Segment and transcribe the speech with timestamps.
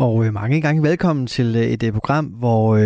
[0.00, 2.78] Og øh, mange gange velkommen til øh, et øh, program, hvor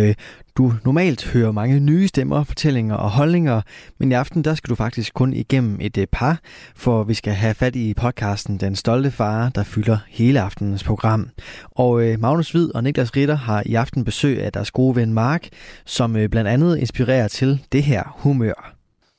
[0.57, 3.61] du normalt hører mange nye stemmer, fortællinger og holdninger,
[3.99, 6.39] men i aften der skal du faktisk kun igennem et par,
[6.75, 11.29] for vi skal have fat i podcasten Den Stolte Far, der fylder hele aftenens program.
[11.71, 15.47] Og Magnus Hvid og Niklas Ritter har i aften besøg af deres gode ven Mark,
[15.85, 18.73] som blandt andet inspirerer til det her humør.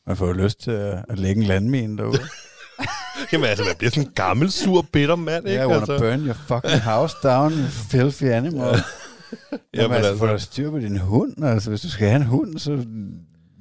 [0.06, 2.18] Man får jo lyst til at at lægge en landmine derude.
[3.32, 5.58] Jamen altså, man bliver sådan en gammel, sur, bitter mand, ikke?
[5.58, 5.98] Yeah, I wanna altså.
[5.98, 8.62] burn your fucking house down, you filthy animal.
[8.62, 10.26] Jamen, Jamen altså, altså.
[10.26, 11.44] få da styr på din hund.
[11.44, 12.84] Altså, hvis du skal have en hund, så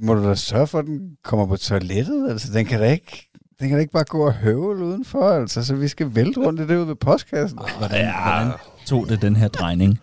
[0.02, 2.30] må du da sørge for, at den kommer på toilettet.
[2.30, 3.30] Altså, den kan da ikke,
[3.60, 5.30] den kan da ikke bare gå og høvle udenfor.
[5.30, 7.60] Altså, så vi skal vælte rundt i det ude ved postkassen.
[7.77, 8.24] Hvordan, ja.
[8.24, 8.54] hvordan
[8.86, 10.00] tog det den her drejning?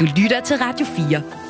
[0.00, 1.49] Du lytter til Radio 4.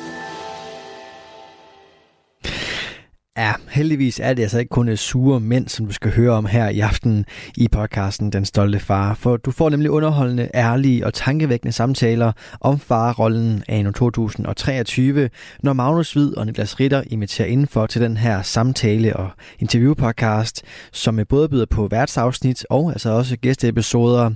[3.37, 6.45] Ja, heldigvis er det altså ikke kun øh, sure mænd, som du skal høre om
[6.45, 7.25] her i aften
[7.57, 9.13] i podcasten Den Stolte Far.
[9.13, 15.29] For du får nemlig underholdende, ærlige og tankevækkende samtaler om farrollen af 2023,
[15.63, 19.29] når Magnus Hvid og Niklas Ritter inviterer indenfor til den her samtale- og
[19.59, 24.31] interviewpodcast, som øh, både byder på værtsafsnit og altså også gæsteepisoder.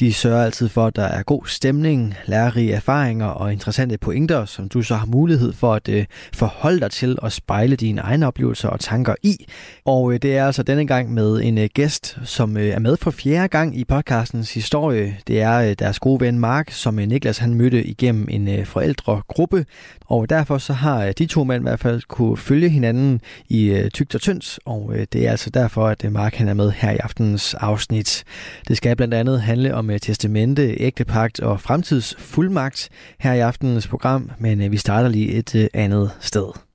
[0.00, 4.68] De sørger altid for, at der er god stemning, lærerige erfaringer og interessante pointer, som
[4.68, 8.68] du så har mulighed for at øh, forholde dig til og spejle dine egne oplevelser
[8.68, 9.46] og tanker i.
[9.84, 12.96] Og øh, det er altså denne gang med en øh, gæst, som øh, er med
[12.96, 15.16] for fjerde gang i podcastens historie.
[15.26, 18.66] Det er øh, deres gode ven Mark, som øh, Niklas han mødte igennem en øh,
[18.66, 19.66] forældregruppe.
[20.06, 23.64] Og derfor så har øh, de to mænd i hvert fald kunne følge hinanden i
[23.64, 24.58] øh, tygt og tyndt.
[24.64, 27.54] Og øh, det er altså derfor, at øh, Mark han er med her i aftenens
[27.54, 28.24] afsnit.
[28.68, 34.30] Det skal blandt andet handle om øh, testamente, ægtepagt og fremtidsfuldmagt her i aftenens program.
[34.38, 36.65] Men øh, vi starter lige et øh, andet sted.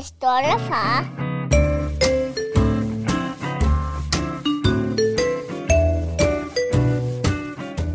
[0.00, 0.98] Det stolte far.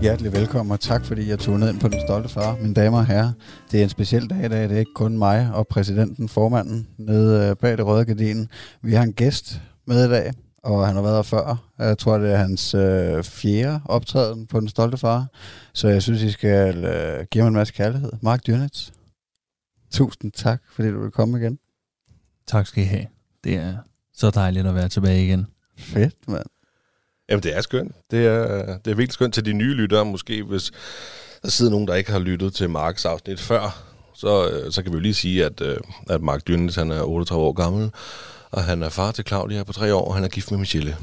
[0.02, 2.58] Hjertelig velkommen, og tak fordi jeg tog ned ind på Den Stolte Far.
[2.62, 3.32] Mine damer og herrer,
[3.72, 4.64] det er en speciel dag i dag.
[4.64, 8.48] Det er ikke kun mig og præsidenten, formanden, nede øh, bag det røde gardin.
[8.82, 10.34] Vi har en gæst med i dag,
[10.64, 11.72] og han har været her før.
[11.80, 15.28] Jeg tror, det er hans øh, fjerde optræden på Den Stolte Far.
[15.74, 18.12] Så jeg synes, I skal øh, give ham en masse kærlighed.
[18.22, 18.90] Mark Dyrnitz,
[19.92, 21.60] tusind tak, fordi du vil komme igen.
[22.48, 23.06] Tak skal I have.
[23.44, 23.78] Det er
[24.14, 25.48] så dejligt at være tilbage igen.
[25.78, 26.46] Fedt, mand.
[27.30, 27.96] Jamen, det er skønt.
[28.12, 30.06] Det er, det er virkelig skønt til de nye lyttere.
[30.06, 30.72] Måske hvis
[31.44, 33.84] der sidder nogen, der ikke har lyttet til Marks afsnit før,
[34.14, 35.78] så, øh, så kan vi jo lige sige, at, øh,
[36.10, 37.92] at Mark Dyrnes, han er 38 år gammel,
[38.52, 40.98] og han er far til Claudia på tre år, og han er gift med Michelle.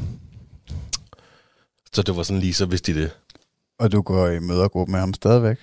[1.92, 3.10] Så det var sådan lige så vidste de det.
[3.78, 5.56] Og du går i mødergruppe med ham stadigvæk.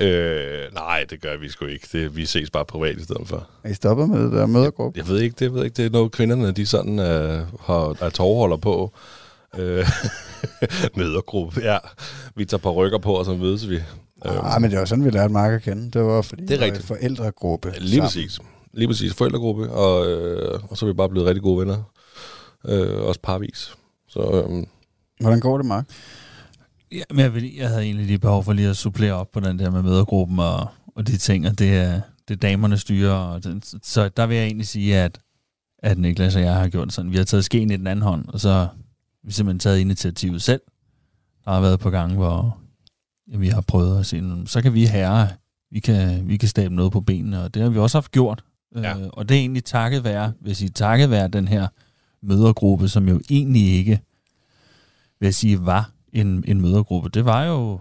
[0.00, 1.88] Øh, nej, det gør vi sgu ikke.
[1.92, 3.46] Det, vi ses bare privat i stedet for.
[3.64, 4.98] Er I stoppet med det der mødergruppe?
[4.98, 8.04] Jeg ved ikke, det, jeg ved ikke, det er noget kvinderne, de sådan øh, har,
[8.04, 8.92] er tovholder på.
[9.58, 9.86] Øh,
[10.96, 11.78] mødergruppe, ja.
[12.36, 13.78] Vi tager par rykker på, og så mødes vi.
[14.22, 15.90] Ah, men det var sådan, vi lærte Mark at kende.
[15.90, 16.84] Det var fordi, Det er rigtigt.
[16.86, 17.72] forældregruppe.
[17.78, 18.02] Lige sammen.
[18.06, 18.38] præcis.
[18.72, 19.14] Lige præcis.
[19.14, 21.82] Forældregruppe, og, øh, og så er vi bare blevet rigtig gode venner.
[22.68, 23.74] Øh, også parvis.
[24.08, 24.64] Så øh,
[25.20, 25.84] Hvordan går det, Mark?
[26.94, 29.40] Ja, men jeg, vil, jeg havde egentlig lige behov for lige at supplere op på
[29.40, 33.12] den der med mødergruppen og, og de ting, og det er, det er damerne styrer.
[33.12, 35.20] Og den, så der vil jeg egentlig sige, at,
[35.78, 37.12] at Niklas og jeg har gjort sådan.
[37.12, 38.74] Vi har taget skeen i den anden hånd, og så har
[39.22, 40.60] vi simpelthen taget initiativet selv.
[41.44, 42.58] Der har været på gange, hvor
[43.32, 45.28] ja, vi har prøvet at sige, så kan vi herre,
[45.70, 48.44] vi kan, vi kan stable noget på benene, og det har vi også haft gjort.
[48.76, 48.98] Ja.
[48.98, 51.68] Øh, og det er egentlig takket være, hvis I takket være den her
[52.22, 54.00] mødergruppe, som jo egentlig ikke,
[55.20, 57.08] vil jeg sige, var en, en mødergruppe.
[57.08, 57.80] Det var jo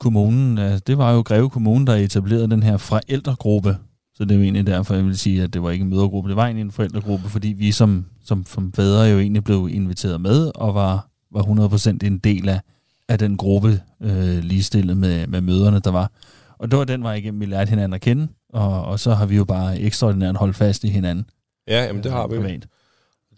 [0.00, 3.76] kommunen, øh, det var jo Greve Kommune, der etablerede den her forældregruppe.
[4.14, 6.28] Så det er jo egentlig derfor, jeg vil sige, at det var ikke en mødergruppe,
[6.28, 10.20] det var egentlig en forældregruppe, fordi vi som, som, som fædre jo egentlig blev inviteret
[10.20, 12.60] med, og var, var 100% en del af,
[13.08, 16.12] af den gruppe øh, ligestillet med, med møderne, der var.
[16.58, 19.26] Og det var den vej igennem, vi lærte hinanden at kende, og, og så har
[19.26, 21.24] vi jo bare ekstraordinært holdt fast i hinanden.
[21.68, 22.36] ja, jamen, det har vi.
[22.36, 22.66] Privat.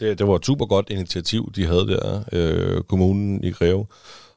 [0.00, 3.86] Det, det var et super godt initiativ, de havde der, øh, kommunen i Greve.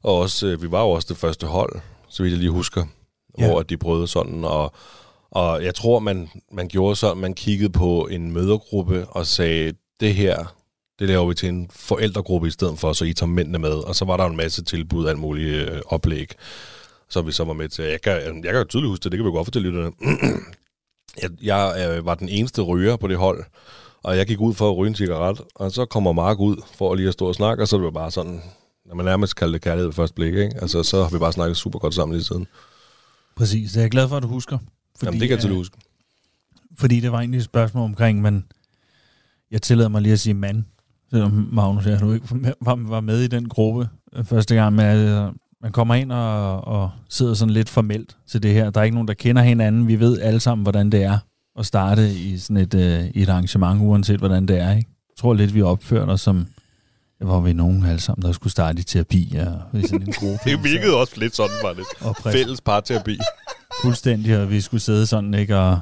[0.08, 2.86] Og også, øh, vi var jo også det første hold, så vidt jeg lige husker,
[3.40, 3.48] Ja.
[3.48, 4.44] hvor de prøvede sådan.
[4.44, 4.72] Og,
[5.32, 10.16] og jeg tror, man, man gjorde sådan, man kiggede på en mødergruppe og sagde, det
[10.16, 10.56] her,
[11.00, 13.70] det laver vi til en forældregruppe i stedet for, så I tager mændene med.
[13.72, 16.28] Og så var der en masse tilbud af alt muligt øh, oplæg,
[17.10, 17.86] som vi så var med til.
[17.86, 19.92] Jeg kan, jeg kan jo tydeligt huske det, det kan vi godt fortælle lytterne.
[21.22, 23.44] jeg jeg øh, var den eneste ryger på det hold,
[24.04, 26.96] Og jeg gik ud for at ryge en cigaret, og så kommer Mark ud for
[26.96, 28.42] lige at stå og snakke, og så er det bare sådan,
[28.88, 30.52] når man nærmest kalder det kærlighed ved første blik, ikke?
[30.62, 32.48] Altså, så har vi bare snakket super godt sammen lige siden.
[33.36, 34.58] Præcis, det er jeg glad for, at du husker.
[34.58, 35.78] Fordi, Jamen, det kan jeg til øh, huske.
[36.78, 38.46] Fordi det var egentlig et spørgsmål omkring, men
[39.52, 40.64] jeg tillader mig lige at sige mand,
[41.12, 42.28] selvom Magnus jeg nu ikke
[42.62, 45.32] var, var med i den gruppe øh, første gang, men altså,
[45.62, 48.70] man kommer ind og, og sidder sådan lidt formelt til det her.
[48.70, 49.88] Der er ikke nogen, der kender hinanden.
[49.88, 51.20] Vi ved alle sammen, hvordan det er
[51.60, 54.72] at starte i sådan et, øh, et arrangement, uanset hvordan det er.
[54.72, 54.90] Ikke?
[55.10, 56.48] Jeg tror lidt, vi opførte os som,
[57.20, 59.38] hvor vi nogen alle sammen, der skulle starte i terapi
[59.74, 60.40] og i sådan en gruppe.
[60.50, 61.84] Det virkede også lidt sådan, var det.
[62.00, 63.18] Og Fælles parterapi.
[63.82, 65.58] fuldstændig, og vi skulle sidde sådan, ikke?
[65.58, 65.80] Og,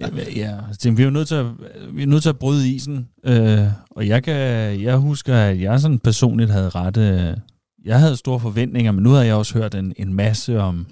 [0.00, 0.06] ja,
[0.36, 1.46] ja så tænkte, vi er jo nødt til at,
[1.92, 3.08] vi er nødt til at bryde isen.
[3.24, 4.36] Øh, og jeg, kan,
[4.82, 6.96] jeg husker, at jeg sådan personligt havde ret...
[6.96, 7.36] Øh,
[7.84, 10.86] jeg havde store forventninger, men nu har jeg også hørt en, en masse om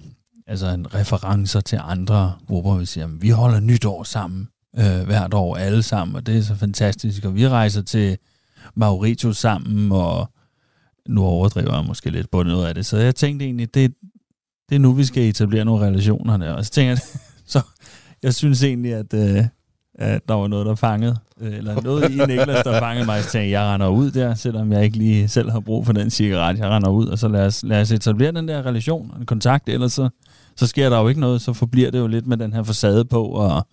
[0.46, 2.76] altså en referencer til andre grupper.
[2.76, 4.48] Vi siger, at vi holder nytår sammen
[4.78, 7.24] øh, hvert år, alle sammen, og det er så fantastisk.
[7.24, 8.18] Og vi rejser til
[8.74, 10.30] Maurito sammen, og
[11.08, 12.86] nu overdriver jeg måske lidt på noget af det.
[12.86, 13.94] Så jeg tænkte egentlig, det,
[14.68, 16.52] det er nu, vi skal etablere nogle relationer der.
[16.52, 16.98] Og så tænker jeg,
[17.52, 17.60] så
[18.22, 19.44] jeg synes egentlig, at, øh,
[19.94, 23.30] at der var noget, der fangede, øh, eller noget i Niklas, der fangede mig, så
[23.30, 26.10] tænkte jeg, jeg render ud der, selvom jeg ikke lige selv har brug for den
[26.10, 26.58] cigaret.
[26.58, 29.68] Jeg render ud, og så lad os, lad os etablere den der relation, en kontakt,
[29.68, 30.08] ellers så,
[30.56, 33.04] så sker der jo ikke noget, så forbliver det jo lidt med den her facade
[33.04, 33.66] på, og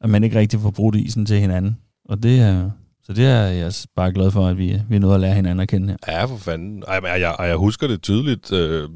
[0.00, 1.76] at man ikke rigtig får brugt isen til hinanden.
[2.08, 2.70] Og det er,
[3.08, 5.60] så det er jeg bare glad for, at vi, vi er nået at lære hinanden
[5.60, 6.12] at kende her.
[6.12, 6.84] Ja, for fanden.
[6.88, 8.88] Ej, jeg, jeg, jeg husker det tydeligt, øh,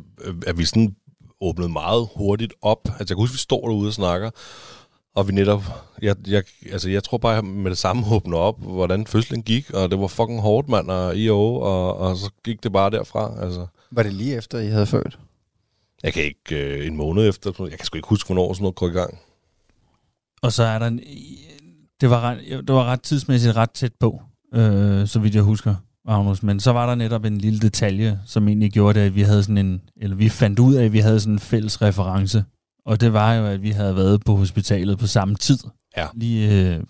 [0.46, 0.96] at vi sådan
[1.40, 2.80] åbnede meget hurtigt op.
[2.84, 4.30] Altså, jeg kan huske, at vi står derude og snakker,
[5.14, 5.62] og vi netop,
[6.02, 6.42] jeg, jeg,
[6.72, 10.06] altså, jeg tror bare, med det samme åbner op, hvordan fødslen gik, og det var
[10.06, 13.66] fucking hårdt, mand, og I og, og, og så gik det bare derfra, altså.
[13.90, 15.18] Var det lige efter, I havde født?
[16.02, 18.74] Jeg kan ikke øh, en måned efter, jeg kan sgu ikke huske, hvornår sådan noget
[18.74, 19.18] går i gang.
[20.42, 21.00] Og så er der en,
[22.02, 24.22] det var ret, det var ret tidsmæssigt ret tæt på,
[24.54, 25.74] øh, så vidt jeg husker,
[26.06, 26.42] Magnus.
[26.42, 29.42] Men så var der netop en lille detalje, som egentlig gjorde det, at vi havde
[29.42, 32.44] sådan en, eller vi fandt ud af, at vi havde sådan en fælles reference.
[32.86, 35.58] Og det var jo, at vi havde været på hospitalet på samme tid.
[35.96, 36.06] Ja.
[36.14, 36.80] Lige, øh,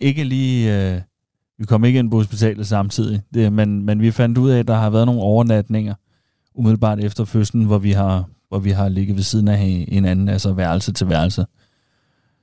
[0.00, 1.00] ikke lige, øh,
[1.58, 4.68] vi kom ikke ind på hospitalet samtidig, det, men, men vi fandt ud af, at
[4.68, 5.94] der har været nogle overnatninger,
[6.54, 9.58] umiddelbart efter fødslen, hvor vi har, hvor vi har ligget ved siden af
[9.88, 11.44] hinanden, altså værelse til værelse.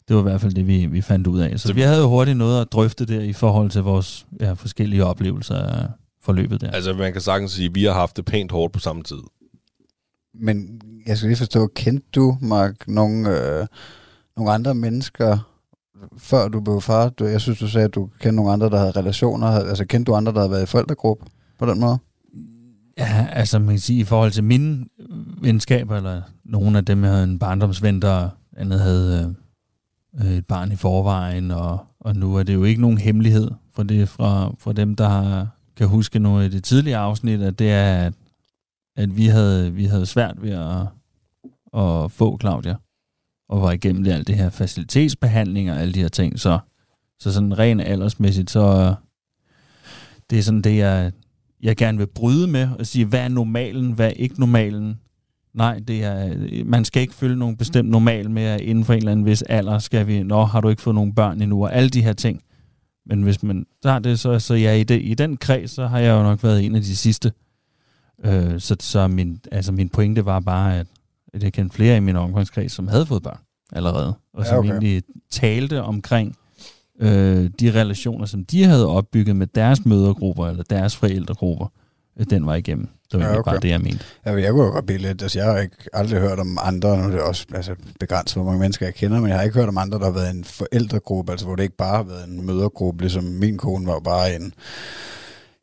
[0.07, 1.59] Det var i hvert fald det, vi, vi fandt ud af.
[1.59, 5.05] Så vi havde jo hurtigt noget at drøfte der i forhold til vores ja, forskellige
[5.05, 5.87] oplevelser af
[6.21, 6.71] forløbet der.
[6.71, 9.17] Altså, man kan sagtens sige, at vi har haft det pænt hårdt på samme tid.
[10.33, 13.67] Men jeg skal lige forstå, kendte du, Mark, nogle, øh,
[14.37, 15.37] nogle andre mennesker,
[16.17, 17.09] før du blev far?
[17.09, 19.47] Du, jeg synes, du sagde, at du kendte nogle andre, der havde relationer.
[19.47, 21.25] Altså, kendte du andre, der havde været i forældregruppe
[21.59, 21.97] på den måde?
[22.97, 24.85] Ja, altså man kan sige, i forhold til mine
[25.41, 29.33] venskaber, eller nogle af dem, jeg havde en barndomsven, der andet havde øh,
[30.21, 33.83] Øh, et barn i forvejen, og, og nu er det jo ikke nogen hemmelighed for,
[33.83, 37.71] det, fra, fra dem, der har, kan huske noget i det tidlige afsnit, at det
[37.71, 38.13] er, at,
[38.95, 40.87] at vi, havde, vi havde svært ved at,
[41.81, 42.75] at få Claudia,
[43.49, 46.59] og var igennem det, alt det her facilitetsbehandling og alle de her ting, så,
[47.19, 48.95] så sådan rent aldersmæssigt, så
[50.29, 51.11] det er sådan det, jeg,
[51.61, 54.99] jeg gerne vil bryde med, og sige, hvad er normalen, hvad er ikke normalen,
[55.57, 58.97] Nej, det er, man skal ikke følge nogen bestemt normal med, at inden for en
[58.97, 61.75] eller anden vis alder skal vi, nå, har du ikke fået nogen børn endnu, og
[61.75, 62.41] alle de her ting.
[63.05, 65.99] Men hvis man tager det, så, så ja, i, det, i den kreds, så har
[65.99, 67.31] jeg jo nok været en af de sidste.
[68.25, 70.87] Øh, så så min, altså min pointe var bare, at,
[71.33, 73.39] at jeg kendte flere i min omgangskreds, som havde fået børn
[73.73, 74.69] allerede, og som ja, okay.
[74.69, 76.35] egentlig talte omkring
[76.99, 81.67] øh, de relationer, som de havde opbygget med deres mødergrupper eller deres forældregrupper,
[82.25, 82.87] den var igennem.
[83.11, 83.51] Det var ja, okay.
[83.51, 84.05] bare det, jeg mente.
[84.25, 86.97] Ja, jeg kunne jo godt blive lidt, altså jeg har ikke aldrig hørt om andre,
[86.97, 89.59] nu er det også altså, begrænset, hvor mange mennesker jeg kender, men jeg har ikke
[89.59, 92.27] hørt om andre, der har været en forældregruppe, altså hvor det ikke bare har været
[92.27, 94.53] en mødergruppe, ligesom min kone var bare en,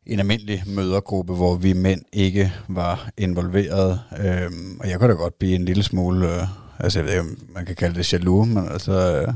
[0.05, 3.99] en almindelig mødergruppe, hvor vi mænd ikke var involveret.
[4.19, 6.47] Øhm, og jeg kunne da godt blive en lille smule, øh,
[6.79, 9.33] altså jeg ved ikke, man kan kalde det jaloux, men altså, øh,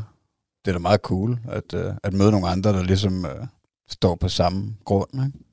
[0.66, 3.48] det er da meget cool, at, øh, at møde nogle andre, der ligesom øh,
[3.90, 5.49] står på samme grund, ikke?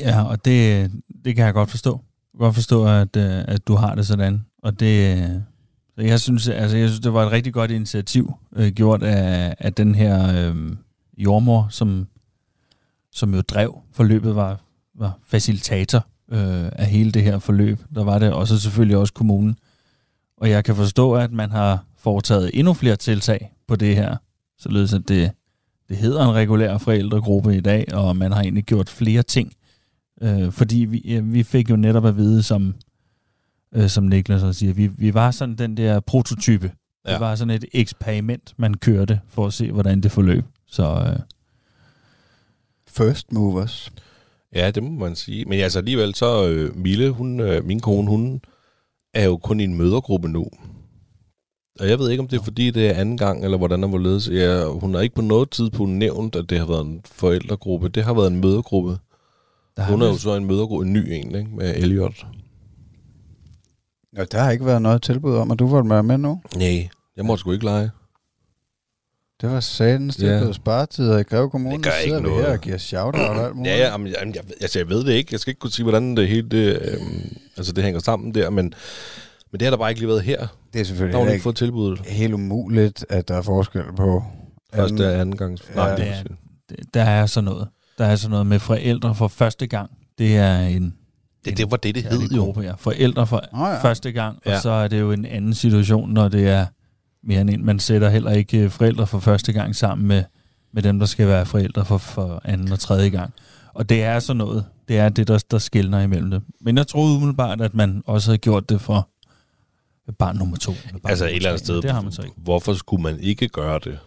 [0.00, 0.90] Ja, og det,
[1.24, 1.90] det kan jeg godt forstå.
[1.90, 4.44] Jeg kan godt forstå, at, øh, at du har det sådan.
[4.62, 5.44] Og det,
[5.94, 9.54] så jeg synes, altså, jeg synes, det var et rigtig godt initiativ, øh, gjort af,
[9.58, 10.76] af den her øh,
[11.18, 12.06] jordmor, som,
[13.12, 14.60] som jo drev forløbet, var,
[14.94, 17.78] var facilitator øh, af hele det her forløb.
[17.94, 19.56] Der var det også selvfølgelig også kommunen.
[20.36, 24.16] Og jeg kan forstå, at man har foretaget endnu flere tiltag på det her,
[24.58, 25.30] således at det
[25.88, 29.52] det hedder en regulær forældregruppe i dag, og man har egentlig gjort flere ting.
[30.22, 32.74] Øh, fordi vi, vi fik jo netop at vide, som,
[33.74, 36.66] øh, som Niklas også siger, vi, vi var sådan den der prototype
[37.06, 37.18] Det Ja.
[37.18, 40.44] var sådan et eksperiment, man kørte for at se, hvordan det forløb.
[40.66, 41.18] Så øh,
[42.88, 43.92] First movers.
[44.54, 45.44] Ja, det må man sige.
[45.44, 48.40] Men altså alligevel, så øh, Mille, hun, øh, min kone, hun
[49.14, 50.46] er jo kun i en mødergruppe nu.
[51.80, 53.88] Og jeg ved ikke, om det er fordi, det er anden gang, eller hvordan der
[53.88, 54.28] hvorledes.
[54.28, 57.88] Ja, hun har ikke på noget tidspunkt nævnt, at det har været en forældregruppe.
[57.88, 58.98] Det har været en mødergruppe.
[59.76, 61.50] der Hun er jo så en mødergruppe, en ny en, ikke?
[61.56, 62.26] med Elliot.
[64.16, 66.40] Ja, der har ikke været noget tilbud om, at du var med med nu.
[66.56, 67.90] Nej, jeg må sgu ikke lege.
[69.40, 70.38] Det var satans, det Ja.
[70.38, 71.76] blevet sparetider i Greve Kommune.
[71.76, 72.44] Det gør ikke sidder vi noget.
[72.46, 73.74] her og giver shout-out og alt muligt.
[73.74, 75.28] Ja, ja jamen, jeg, altså, jeg ved det ikke.
[75.32, 78.50] Jeg skal ikke kunne sige, hvordan det hele det, øhm, altså, det hænger sammen der,
[78.50, 78.74] men,
[79.52, 80.46] men det har der bare ikke lige været her.
[80.72, 82.06] Det er selvfølgelig Der har ikke fået tilbuddet.
[82.06, 84.24] helt umuligt, at der er forskel på...
[84.74, 85.58] Første og anden gang.
[85.70, 86.22] Ja, Nej, det er er-
[86.94, 87.68] Der er sådan noget.
[87.98, 89.90] Der er sådan noget med forældre for første gang.
[90.18, 90.94] Det er en
[91.44, 92.42] det, det var det, det hed jo.
[92.42, 92.72] gruppe, ja.
[92.78, 93.82] Forældre for Nå ja.
[93.82, 94.56] første gang, Ja.
[94.56, 96.66] og så er det jo en anden situation, når det er
[97.24, 97.64] mere end en.
[97.64, 100.24] Man sætter heller ikke øh, forældre for første gang sammen med,
[100.72, 103.32] med dem, der skal være forældre for, for anden og tredje gang.
[103.74, 104.64] Og det er sådan noget.
[104.88, 106.42] Det er det, der, der skiller imellem det.
[106.60, 109.08] Men jeg troede umiddelbart, at man også havde gjort det for
[110.12, 110.72] barn nummer to.
[110.72, 112.34] Barn Altså nummer et eller andet sted, Det har man så ikke.
[112.36, 113.98] hvorfor skulle man ikke gøre det?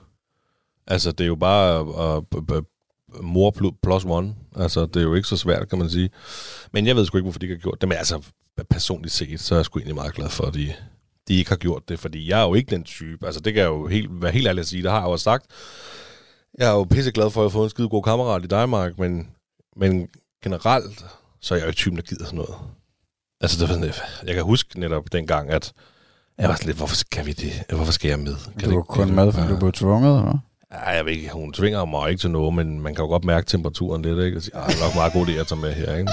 [0.88, 2.64] Altså, det er jo bare uh,
[3.24, 4.36] mor plu- plus one.
[4.56, 6.10] Altså, det er jo ikke så svært, kan man sige.
[6.74, 7.90] Men jeg ved sgu ikke, hvorfor de ikke har gjort det.
[7.90, 8.22] Men altså,
[8.70, 10.74] personligt set, så er jeg sgu egentlig meget glad for, at de,
[11.28, 12.00] de ikke har gjort det.
[12.00, 13.26] Fordi jeg er jo ikke den type.
[13.26, 14.84] Altså, det kan jeg jo helt, være helt ærlig at sige.
[14.84, 15.46] Det har jeg jo også sagt.
[16.58, 18.70] Jeg er jo pisseglad for, at jeg har fået en skide god kammerat i dig,
[18.70, 19.00] Mark.
[19.00, 19.30] Men,
[19.76, 20.08] men
[20.44, 21.06] generelt,
[21.42, 22.56] så er jeg jo typen, der gider sådan noget.
[23.42, 23.94] Altså, det var sådan,
[24.28, 25.74] jeg kan huske netop dengang, at
[26.42, 27.64] jeg var sådan lidt, hvorfor skal vi det?
[27.70, 28.36] Hvorfor skal jeg med?
[28.60, 30.38] Kan Du var det- kun kan med, det fordi du blev tvunget, eller?
[30.72, 33.24] Ja, jeg ved ikke, hun tvinger mig ikke til noget, men man kan jo godt
[33.26, 34.38] mærke temperaturen lidt, ikke?
[34.38, 36.12] Og sige, "Ah, det er nok meget god idé at tage med her, ikke?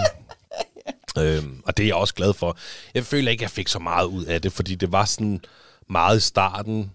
[1.20, 2.56] øhm, og det er jeg også glad for.
[2.94, 5.40] Jeg føler ikke, jeg fik så meget ud af det, fordi det var sådan
[5.90, 6.90] meget i starten,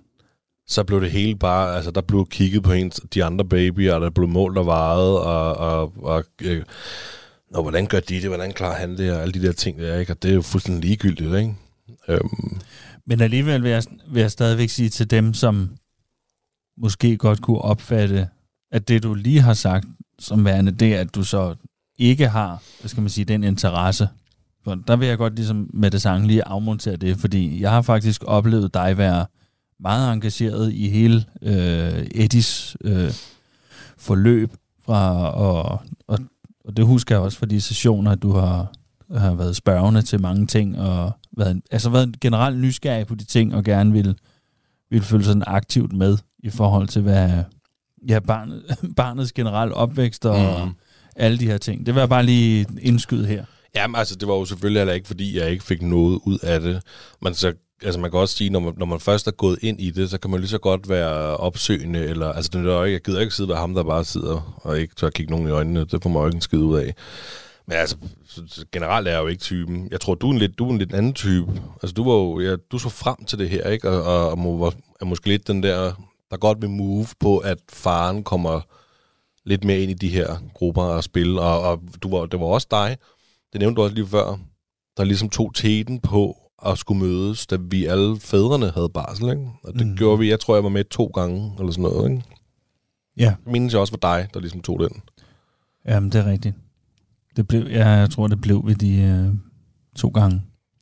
[0.67, 4.01] så blev det hele bare, altså der blev kigget på ens, de andre babyer, og
[4.01, 6.63] der blev målt og vejet, og, og, og øh,
[7.53, 9.97] og hvordan gør de det, hvordan klarer han det, og alle de der ting der,
[9.99, 10.13] ikke?
[10.13, 11.55] Og det er jo fuldstændig ligegyldigt, ikke?
[12.07, 12.59] Øhm,
[13.07, 15.69] men alligevel vil jeg, vil jeg stadigvæk sige til dem, som
[16.77, 18.29] måske godt kunne opfatte,
[18.71, 19.85] at det du lige har sagt
[20.19, 21.55] som værende, det er, at du så
[21.99, 24.09] ikke har, hvad skal man sige, den interesse.
[24.63, 27.81] For der vil jeg godt ligesom med det samme lige afmontere det, fordi jeg har
[27.81, 29.25] faktisk oplevet dig være
[29.79, 33.13] meget engageret i hele øh, Eddies øh,
[33.97, 34.51] forløb
[34.85, 36.19] fra, og, og,
[36.65, 38.71] og det husker jeg også fra de sessioner, at du har,
[39.13, 43.55] har været spørgende til mange ting, og været, altså været generelt nysgerrig på de ting,
[43.55, 44.15] og gerne vil,
[44.91, 47.29] vil føle sådan aktivt med i forhold til, hvad
[48.09, 48.63] ja, barnet,
[48.97, 50.73] barnets generelle opvækst og Mhm.
[51.15, 51.85] alle de her ting.
[51.85, 53.45] Det vil jeg bare lige indskyde her.
[53.75, 56.59] Jamen, altså, det var jo selvfølgelig heller ikke, fordi jeg ikke fik noget ud af
[56.59, 56.81] det.
[57.21, 57.53] Men så,
[57.83, 60.09] altså, man kan også sige, når man, når man først er gået ind i det,
[60.09, 63.01] så kan man lige så godt være opsøgende, eller, altså, det er jo ikke, jeg
[63.01, 65.79] gider ikke sidde ved ham, der bare sidder og ikke tør kigge nogen i øjnene.
[65.85, 66.93] Det får man jo ikke en skid ud af.
[67.67, 69.87] Men altså, så- så generelt er jeg jo ikke typen.
[69.91, 71.61] Jeg tror, du er en lidt, du er en lidt anden type.
[71.83, 73.89] Altså, du var jo, ja, du så frem til det her, ikke?
[73.89, 75.93] Og, og, og må, var- er måske lidt den der,
[76.31, 78.61] der godt vil move på, at faren kommer
[79.45, 81.41] lidt mere ind i de her grupper og spille.
[81.41, 82.97] Og, og du var, det var også dig,
[83.53, 84.39] det nævnte du også lige før,
[84.97, 89.47] der ligesom tog teten på at skulle mødes, da vi alle fædrene havde barsel, ikke?
[89.63, 89.97] Og det mm.
[89.97, 92.23] gjorde vi, jeg tror, jeg var med to gange, eller sådan noget, ikke?
[93.17, 93.23] Ja.
[93.23, 95.01] Jeg mindes jeg også var dig, der ligesom tog den.
[95.87, 96.55] Jamen, det er rigtigt.
[97.35, 99.33] Det blev, ja, jeg tror, det blev ved de øh,
[99.95, 100.41] to gange.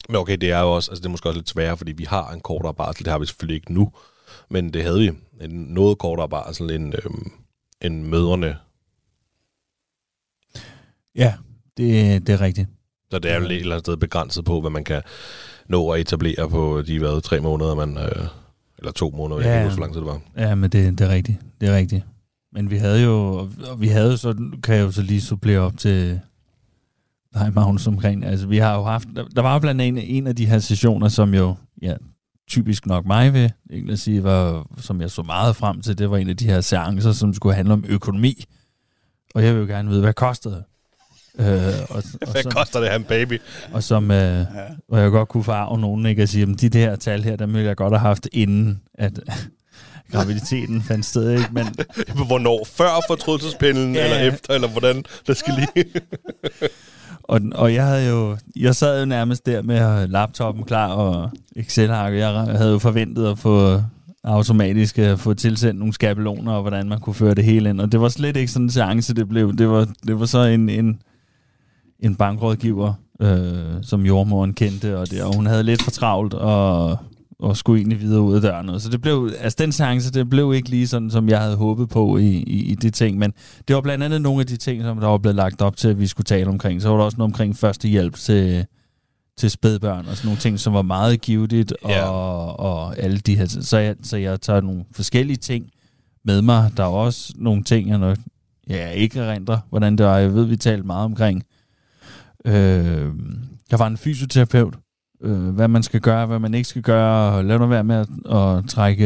[0.10, 2.03] Men okay, det er jo også, altså det er måske også lidt sværere, fordi vi
[2.03, 3.91] har en kortere barsel, det har vi selvfølgelig ikke nu,
[4.50, 5.12] men det havde vi.
[5.41, 7.31] En noget kortere barsel end, øhm,
[7.81, 8.58] end mødrene.
[11.15, 11.34] Ja,
[11.77, 12.70] det, det er rigtigt.
[13.12, 15.01] Så det er jo et eller andet sted begrænset på, hvad man kan
[15.70, 18.27] nå at etablere på de hvad, tre måneder, man, øh,
[18.77, 19.53] eller to måneder, jeg Ja.
[19.53, 20.48] kan ikke huske, hvor lang tid det var.
[20.50, 21.38] Ja, men det, det er rigtigt.
[21.62, 22.03] Det er rigtigt.
[22.53, 23.34] Men vi havde jo,
[23.70, 26.20] og vi havde så, kan jeg jo så lige supplere op til
[27.34, 30.28] dig, Magnus, omkring, altså vi har jo haft, der, der var jo blandt andet en
[30.28, 31.94] af de her sessioner, som jo, ja,
[32.50, 36.18] typisk nok mig vil egentlig sige, var, som jeg så meget frem til, det var
[36.18, 38.44] en af de her seancer, som skulle handle om økonomi.
[39.36, 40.64] Og jeg vil jo gerne vide, hvad kostede det?
[41.40, 41.46] Øh,
[41.90, 43.42] og, og, Hvad som, koster det en baby?
[43.74, 44.46] og som, øh,
[44.90, 46.22] og jeg godt kunne farve nogen, ikke?
[46.22, 49.20] At sige, at de der tal her, dem ville jeg godt have haft inden, at
[50.12, 51.50] graviditeten fandt sted, ikke?
[51.51, 51.65] Men,
[52.27, 52.68] Hvornår?
[52.72, 55.03] Før fortrydelsespindelen, Ja, eller efter, eller hvordan?
[55.27, 55.86] Der skal lige...
[57.24, 62.13] Og, og jeg havde jo, jeg sad jo nærmest der med laptoppen klar og Excel-ark.
[62.13, 63.82] Jeg havde jo forventet at få
[64.24, 67.82] automatisk at få tilsendt nogle skabeloner, og hvordan man kunne føre det hele ind.
[67.82, 69.58] Og det var slet ikke sådan en seance, det blev.
[69.58, 71.01] Det var, det var så en, en,
[72.00, 76.98] en bankrådgiver, øh, som jordmoren kendte, og, det, og hun havde lidt for travlt, og,
[77.41, 78.79] og skulle egentlig videre ud af døren.
[78.79, 81.89] Så det blev, altså den chance, det blev ikke lige sådan, som jeg havde håbet
[81.89, 83.17] på i, i, i det ting.
[83.17, 83.33] Men
[83.67, 85.88] det var blandt andet nogle af de ting, som der var blevet lagt op til,
[85.88, 86.81] at vi skulle tale omkring.
[86.81, 88.65] Så var der også noget omkring første hjælp til,
[89.38, 92.03] til spædbørn og sådan nogle ting, som var meget givetigt, Ja.
[92.03, 93.45] og, og alle de her.
[93.45, 95.65] Så jeg, så jeg tager nogle forskellige ting
[96.25, 96.71] med mig.
[96.77, 98.17] Der er også nogle ting, jeg nok,
[98.69, 100.17] ja, ikke erindrer, hvordan det var.
[100.17, 101.43] Jeg ved, vi talte meget omkring.
[102.45, 102.53] Øh,
[103.71, 104.75] der var en fysioterapeut,
[105.24, 107.96] øh, hvad man skal gøre, hvad man ikke skal gøre, og lad nu være med
[107.96, 109.06] at, at trække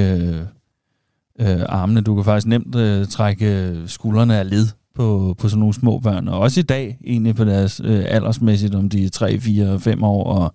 [1.40, 2.02] øh, armene.
[2.02, 6.28] Du kan faktisk nemt øh, trække skuldrene af led på, på sådan nogle små børn,
[6.28, 10.04] og også i dag, egentlig på deres øh, aldersmæssigt, om de er 3, 4, 5
[10.04, 10.54] år, og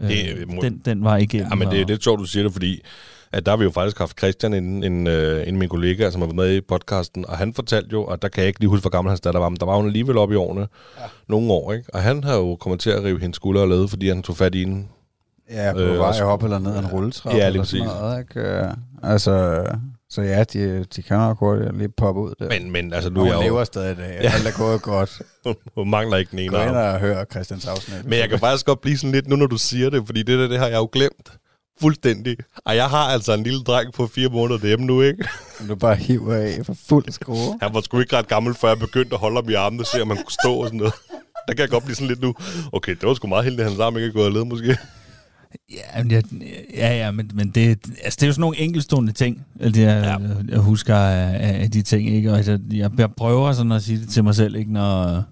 [0.00, 1.48] øh, Det må- den, den var igennem.
[1.50, 2.80] Ja, men det er og- lidt sjovt, du siger det, fordi
[3.32, 6.10] at der har vi jo faktisk haft Christian, en, en, øh, en af mine kollegaer,
[6.10, 8.60] som har været med i podcasten, og han fortalte jo, og der kan jeg ikke
[8.60, 10.60] lige huske, hvor gammel hans datter var, men der var hun alligevel oppe i årene,
[10.60, 11.02] ja.
[11.28, 11.84] nogle år, ikke?
[11.94, 14.36] Og han har jo kommet til at rive hendes skulder og lede, fordi han tog
[14.36, 14.88] fat i den.
[15.50, 17.38] Ja, på Øh, vej også- op eller ned ad en rulletrappe.
[17.38, 17.80] Ja, lige præcis.
[17.82, 18.40] Noget, ikke?
[18.40, 18.64] Øh,
[19.02, 19.64] Altså,
[20.10, 22.48] så ja, de, de kan nok hurtigt lige poppe ud der.
[22.48, 24.18] Men, men altså, nu er jeg lever jo, stadig i dag.
[24.22, 24.32] Ja.
[24.34, 25.22] Alt er gået godt.
[25.76, 26.94] hun mangler ikke den ene Gå ind arm.
[26.94, 28.04] og hør Christians afsnit.
[28.04, 30.38] Men jeg kan faktisk godt blive sådan lidt nu, når du siger det, fordi det
[30.38, 31.32] der, det har jeg jo glemt.
[31.80, 32.36] Fuldstændig.
[32.64, 35.24] Og jeg har altså en lille dreng på fire måneder derhjemme nu, ikke?
[35.68, 37.58] Du bare hiver af for fuld skrue.
[37.62, 39.86] Han var sgu ikke ret gammel, før jeg begyndte at holde ham i armene og
[39.86, 40.94] se, om han kunne stå og sådan noget.
[41.48, 42.34] Der kan jeg godt blive sådan lidt nu.
[42.72, 44.76] Okay, det var sgu meget heldigt, at hans arm ikke er gået af led, måske.
[45.72, 46.24] Ja, men, jeg,
[46.74, 47.68] ja, ja, men, men det,
[48.04, 50.26] altså, det er jo sådan nogle enkeltstående ting, at jeg, ja.
[50.48, 52.32] jeg husker af, af de ting, ikke?
[52.32, 54.72] Og jeg, jeg, jeg prøver sådan at sige det til mig selv, ikke?
[54.72, 55.24] Når,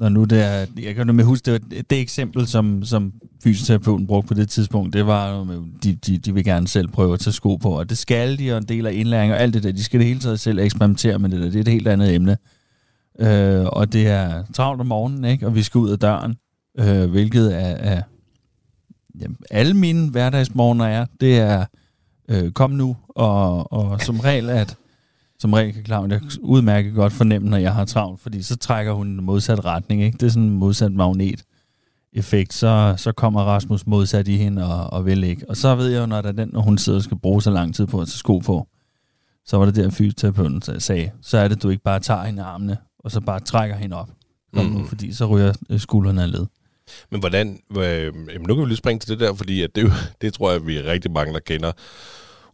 [0.00, 3.12] når nu det er, jeg kan nemlig huske, det, var det, eksempel, som, som
[3.44, 6.88] fysioterapeuten brugte på det tidspunkt, det var, jo med, de, de, de vil gerne selv
[6.88, 9.40] prøve at tage sko på, og det skal de, og en del af indlæring og
[9.40, 11.60] alt det der, de skal det hele taget selv eksperimentere med det der, det er
[11.60, 12.36] et helt andet emne.
[13.20, 15.46] Øh, og det er travlt om morgenen, ikke?
[15.46, 16.36] Og vi skal ud af døren,
[16.78, 18.02] øh, hvilket er, er
[19.20, 21.64] jamen, alle mine hverdagsmorgener er, det er
[22.28, 24.76] øh, kom nu, og, og som regel at
[25.40, 29.06] som regel kan Claudia udmærket godt fornemme, når jeg har travlt, fordi så trækker hun
[29.12, 30.02] i den modsatte retning.
[30.02, 30.18] Ikke?
[30.18, 31.42] Det er sådan en modsat magnet
[32.12, 35.48] effekt, så, så kommer Rasmus modsat i hende og, og vil ikke.
[35.48, 37.42] Og så ved jeg jo, når, der er den, når hun sidder og skal bruge
[37.42, 38.68] så lang tid på at tage sko på,
[39.46, 42.42] så var det der fysioterapeuten sagde, så er det, du ikke bare tager hende i
[42.42, 44.10] armene, og så bare trækker hende op.
[44.54, 44.88] Kom nu, Mhm.
[44.88, 46.46] fordi så ryger øh, skuldrene af led.
[47.10, 48.14] Men hvordan, øh,
[48.48, 50.76] nu kan vi lige springe til det der, fordi at det, det tror jeg, vi
[50.76, 51.72] er rigtig mange, der kender.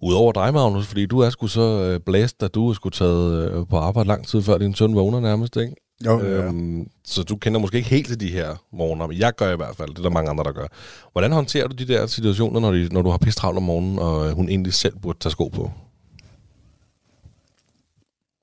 [0.02, 3.50] Udover dig, Magnus, fordi du er sgu så øh, blæst, at du er sgu taget
[3.50, 5.74] øh, på arbejde lang tid før din søn vågner nærmest, ikke?
[6.04, 6.26] Jo, ja.
[6.26, 9.56] Øhm, så du kender måske ikke helt til de her morgener, men jeg gør i
[9.56, 10.66] hvert fald, det er der mange andre, der gør.
[11.12, 13.98] Hvordan håndterer du de der situationer, når, de, når du har pisse travlt om morgenen,
[13.98, 15.70] og øh, hun egentlig selv burde tage sko på?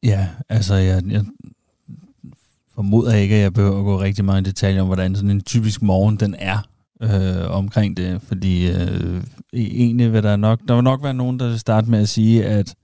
[0.03, 1.25] Ja, altså jeg, jeg
[2.75, 5.41] formoder ikke, at jeg behøver at gå rigtig meget i detaljer om, hvordan sådan en
[5.41, 6.57] typisk morgen den er
[7.03, 11.49] øh, omkring det, fordi øh, egentlig vil der nok, der vil nok være nogen, der
[11.49, 12.75] vil starte med at sige, at,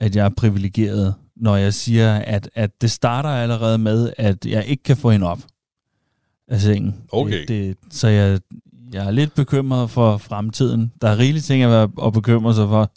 [0.00, 4.64] at jeg er privilegeret, når jeg siger, at, at det starter allerede med, at jeg
[4.66, 5.40] ikke kan få hende op
[6.48, 6.94] af sengen.
[7.12, 7.40] Okay.
[7.40, 8.40] Det, det, så jeg,
[8.92, 10.92] jeg er lidt bekymret for fremtiden.
[11.02, 12.90] Der er rigeligt ting at, være, at bekymre sig for,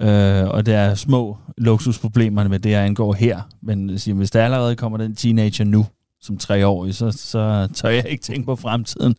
[0.00, 3.40] Øh, og der er små luksusproblemer med det, jeg angår her.
[3.62, 5.86] Men siger, hvis der allerede kommer den teenager nu,
[6.20, 9.14] som treårig, så, så tør jeg ikke tænke på fremtiden.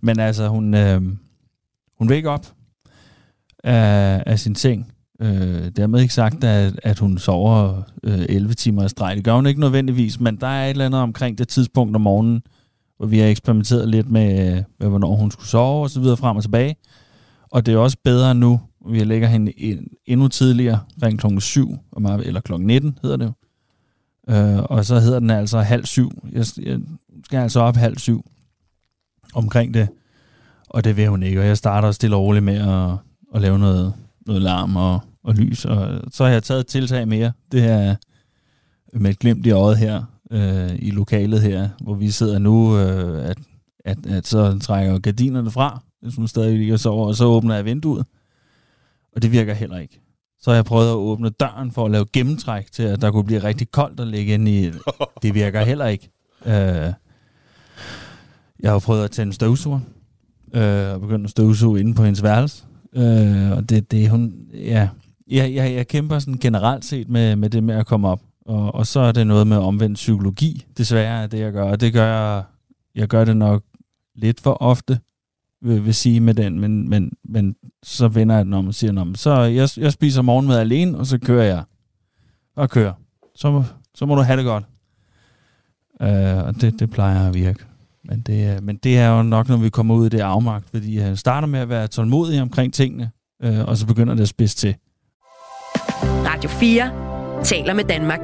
[0.00, 1.02] Men altså, hun, øh,
[1.98, 2.46] hun vil op
[3.64, 4.92] af, af sin seng.
[5.22, 9.16] Øh, dermed ikke sagt, at, at hun sover øh, 11 timer i streg.
[9.16, 12.02] Det gør hun ikke nødvendigvis, men der er et eller andet omkring det tidspunkt om
[12.02, 12.42] morgenen,
[12.96, 16.36] hvor vi har eksperimenteret lidt med, med hvornår hun skulle sove og så videre frem
[16.36, 16.76] og tilbage.
[17.50, 21.78] Og det er også bedre nu, vi lægger hende ind, endnu tidligere, omkring klokken 7,
[21.92, 23.32] om eller klokken 19 hedder det jo.
[24.34, 26.10] Øh, og så hedder den altså halv syv.
[26.32, 26.80] Jeg, jeg
[27.24, 28.24] skal altså op halv syv
[29.34, 29.88] omkring det.
[30.68, 31.40] Og det vil hun ikke.
[31.40, 32.98] Og jeg starter stille og roligt med at,
[33.34, 33.94] at lave noget,
[34.26, 35.64] noget larm og, og lys.
[35.64, 37.32] Og så har jeg taget et tiltag mere.
[37.52, 37.94] Det er
[38.92, 43.28] med et glimt i øjet her, øh, i lokalet her, hvor vi sidder nu, øh,
[43.30, 43.38] at,
[43.84, 47.54] at, at så trækker gardinerne fra, hvis hun stadig ligger og sover, og så åbner
[47.54, 48.06] jeg vinduet.
[49.16, 50.00] Og det virker heller ikke.
[50.40, 53.24] Så har jeg prøvet at åbne døren for at lave gennemtræk til, at der kunne
[53.24, 54.72] blive rigtig koldt at ligge inde i.
[55.22, 56.10] Det virker heller ikke.
[56.46, 56.92] Øh,
[58.62, 59.80] jeg har prøvet at tænde støvsuger,
[60.54, 62.64] øh, og begyndt at støvsuge inde på hendes værelse.
[62.96, 64.88] Øh, og det, det hun, ja,
[65.30, 68.20] jeg, jeg, jeg kæmper sådan generelt set med, med det med at komme op.
[68.46, 71.62] Og, og så er det noget med omvendt psykologi, desværre er det, jeg gør.
[71.62, 72.42] Og det gør jeg,
[72.94, 73.62] jeg gør det nok
[74.14, 75.00] lidt for ofte,
[75.62, 78.92] vil, vil sige med den, men, men, men så vender jeg den om og siger,
[78.92, 81.62] Nå, så jeg, jeg spiser morgenmad alene, og så kører jeg.
[82.56, 82.92] Og kører.
[83.34, 84.64] Så, så må du have det godt.
[86.02, 87.69] Øh, og det, det plejer at virke.
[88.10, 90.98] Men det, men det er jo nok, når vi kommer ud i det afmagt, fordi
[90.98, 93.10] han starter med at være tålmodig omkring tingene,
[93.42, 94.74] øh, og så begynder det at spidse til.
[96.02, 98.20] Radio 4 taler med Danmark.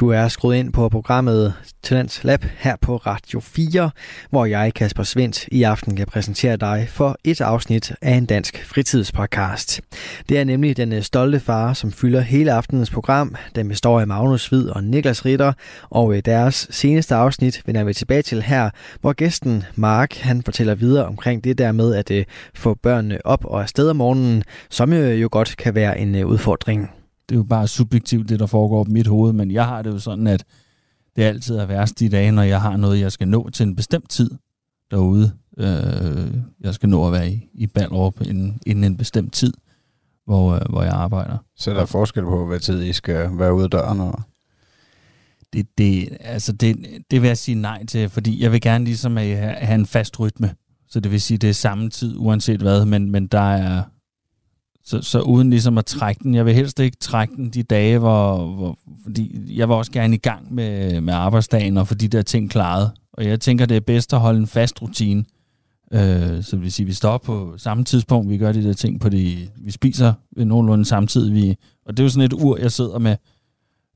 [0.00, 3.90] Du er skruet ind på programmet Talents Lab her på Radio 4,
[4.30, 8.64] hvor jeg, Kasper Svendt, i aften kan præsentere dig for et afsnit af en dansk
[8.64, 9.80] fritidspodcast.
[10.28, 13.34] Det er nemlig Den øh, Stolte Far, som fylder hele aftenens program.
[13.54, 15.52] Den består af Magnus Hvid og Niklas Ritter,
[15.90, 20.74] og i deres seneste afsnit vender vi tilbage til her, hvor gæsten Mark han fortæller
[20.74, 24.92] videre omkring det der med at øh, få børnene op og afsted om morgenen, som
[24.92, 26.99] jo, godt kan være en udfordring.
[27.30, 29.90] Det er jo bare subjektivt, det der foregår på mit hoved, men jeg har det
[29.90, 30.44] jo sådan, at
[31.16, 33.76] det altid er værst de dage, når jeg har noget, jeg skal nå til en
[33.76, 34.30] bestemt tid
[34.90, 35.32] derude.
[35.58, 39.52] Øh, jeg skal nå at være i, i Ballerup inden, inden en bestemt tid,
[40.26, 41.36] hvor, øh, hvor jeg arbejder.
[41.56, 44.00] Så der er forskel på, hvad tid I skal være ude af døren.
[44.00, 44.22] Og...
[45.52, 46.76] Det, det, altså det,
[47.10, 50.20] det vil jeg sige nej til, fordi jeg vil gerne ligesom have, have en fast
[50.20, 50.54] rytme.
[50.88, 53.82] Så det vil sige, det er samme tid, uanset hvad, men, men der er...
[54.90, 56.34] Så, så uden ligesom at trække den.
[56.34, 60.14] Jeg vil helst ikke trække den de dage, hvor, hvor fordi jeg var også gerne
[60.14, 62.90] i gang med, med arbejdsdagen og få de der ting klaret.
[63.12, 65.24] Og jeg tænker, det er bedst at holde en fast rutine.
[65.92, 69.00] Øh, så det vil sige, vi står på samme tidspunkt, vi gør de der ting
[69.00, 71.34] på de, vi spiser ved nogenlunde samtidig.
[71.34, 73.16] Vi, og det er jo sådan et ur, jeg sidder med.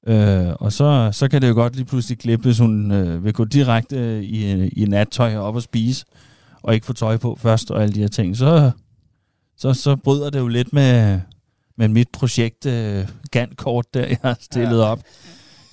[0.07, 3.33] Øh, og så, så kan det jo godt lige pludselig klippe, hvis hun øh, vil
[3.33, 6.05] gå direkte i, i nattøj op og spise,
[6.63, 8.37] og ikke få tøj på først og alle de her ting.
[8.37, 8.71] Så,
[9.57, 11.21] så, så bryder det jo lidt med,
[11.77, 14.85] med mit projekt øh, Gantt-kort, der jeg har stillet ja.
[14.85, 15.01] op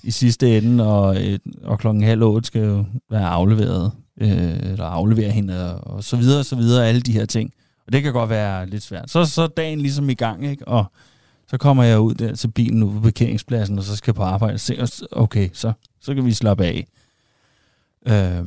[0.02, 4.84] i sidste ende, og, øh, og klokken halv otte skal jo være afleveret, øh, eller
[4.84, 7.52] aflevere hende, og, og så videre, og så videre, alle de her ting.
[7.86, 9.10] Og det kan godt være lidt svært.
[9.10, 10.68] Så så er dagen ligesom i gang, ikke?
[10.68, 10.84] Og
[11.50, 14.22] så kommer jeg ud der til bilen ude på parkeringspladsen, og så skal jeg på
[14.22, 14.58] arbejde.
[14.58, 16.86] Se, og s- okay, så, så kan vi slappe af,
[18.06, 18.46] øh,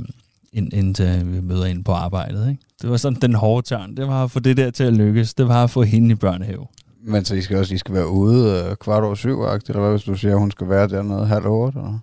[0.56, 2.50] ind, indtil vi møder ind på arbejdet.
[2.50, 2.64] Ikke?
[2.82, 3.98] Det var sådan den hårde tørn.
[3.98, 5.34] Det var at få det der til at lykkes.
[5.34, 6.66] Det var at få hende i børnehave.
[7.04, 9.92] Men så I skal også I skal være ude øh, kvart over syv, eller hvad,
[9.92, 11.80] hvis du siger, at hun skal være dernede halv otte?
[11.80, 12.00] Eller?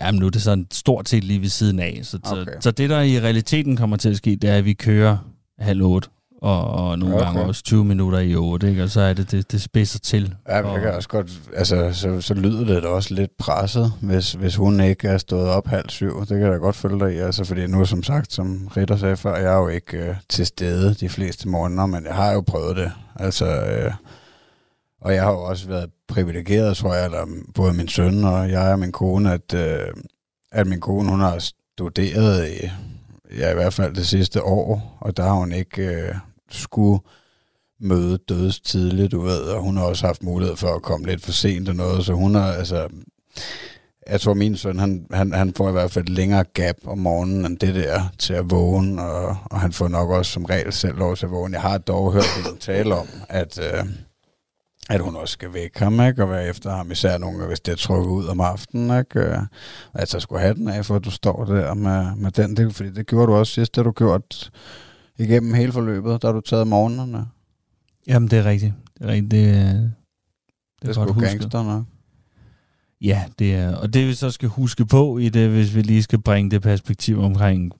[0.00, 2.00] Jamen nu er det sådan stort set lige ved siden af.
[2.02, 2.44] Så, okay.
[2.44, 5.16] Så, så det, der i realiteten kommer til at ske, det er, at vi kører
[5.58, 6.08] halv otte,
[6.42, 7.24] og, og nogle okay.
[7.24, 8.82] Gange også 20 minutter i otte, ikke?
[8.82, 10.34] og så er det, det, det spidser til.
[10.48, 13.92] Ja, men jeg kan også godt, altså, så, så lyder det da også lidt presset,
[14.00, 16.20] hvis, hvis hun ikke er stået op halv syv.
[16.20, 18.96] Det kan jeg da godt følge dig i, altså, fordi nu som sagt, som Ritter
[18.96, 22.32] sagde før, jeg er jo ikke øh, til stede de fleste morgener, men jeg har
[22.32, 22.92] jo prøvet det.
[23.16, 23.92] Altså, øh,
[25.00, 28.72] og jeg har jo også været privilegeret, tror jeg, eller både min søn og jeg
[28.72, 29.86] og min kone, at, øh,
[30.52, 32.70] at min kone, hun har studeret i,
[33.36, 36.14] ja, i hvert fald det sidste år, og der har hun ikke øh,
[36.50, 37.00] skulle
[37.80, 41.24] møde døds tidligt, du ved, og hun har også haft mulighed for at komme lidt
[41.24, 42.88] for sent og noget, så hun har, altså,
[44.10, 47.46] jeg tror min søn, han, han, han får i hvert fald længere gap om morgenen
[47.46, 50.96] end det der til at vågne, og, og han får nok også som regel selv
[50.96, 51.54] lov til at vågne.
[51.54, 53.84] Jeg har dog hørt hende tale om, at, øh,
[54.88, 56.22] at hun også skal vække ham, ikke?
[56.22, 59.20] og være efter ham, især nogle gange, hvis det er trukket ud om aftenen, ikke?
[59.20, 59.38] Øh,
[59.92, 62.56] og at så skulle have den af, for at du står der med, med den,
[62.56, 64.50] det, fordi det gjorde du også sidst, da du gjort
[65.18, 67.26] igennem hele forløbet, har du taget morgenerne.
[68.06, 68.74] Jamen, det er rigtigt.
[68.98, 69.30] Det er rigtigt.
[69.30, 69.92] Det, er- det,
[70.82, 71.30] Det, er det sgu husket.
[71.40, 71.84] gangster nok.
[73.00, 76.02] Ja, det er, og det vi så skal huske på i det, hvis vi lige
[76.02, 77.72] skal bringe det perspektiv omkring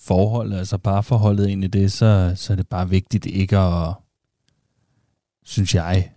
[0.00, 3.94] forholdet, altså parforholdet ind i det, så, så er det bare vigtigt ikke at,
[5.44, 6.10] synes jeg,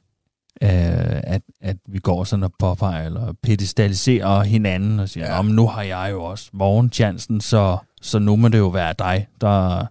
[0.63, 5.41] øh, at, at vi går sådan og påpeger eller pedestaliserer hinanden og siger, Ja.
[5.41, 9.85] nu har jeg jo også morgenchancen, så, så nu må det jo være dig, der,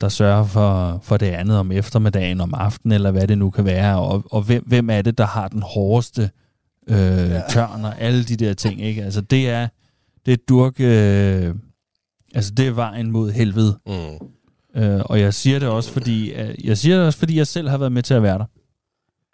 [0.00, 3.64] der sørger for, for det andet om eftermiddagen, om aftenen, eller hvad det nu kan
[3.64, 3.98] være.
[3.98, 6.30] Og, og hvem, hvem er det, der har den hårdeste
[6.88, 7.40] øh, ja.
[7.50, 9.02] tørn og alle de der ting, ikke?
[9.04, 9.68] Altså det er,
[10.26, 11.54] det er durk, øh,
[12.34, 13.78] altså det er vejen mod helvede.
[13.86, 14.26] Mm.
[14.82, 17.68] Øh, og jeg siger det også, fordi øh, jeg siger det også, fordi jeg selv
[17.68, 18.44] har været med til at være der.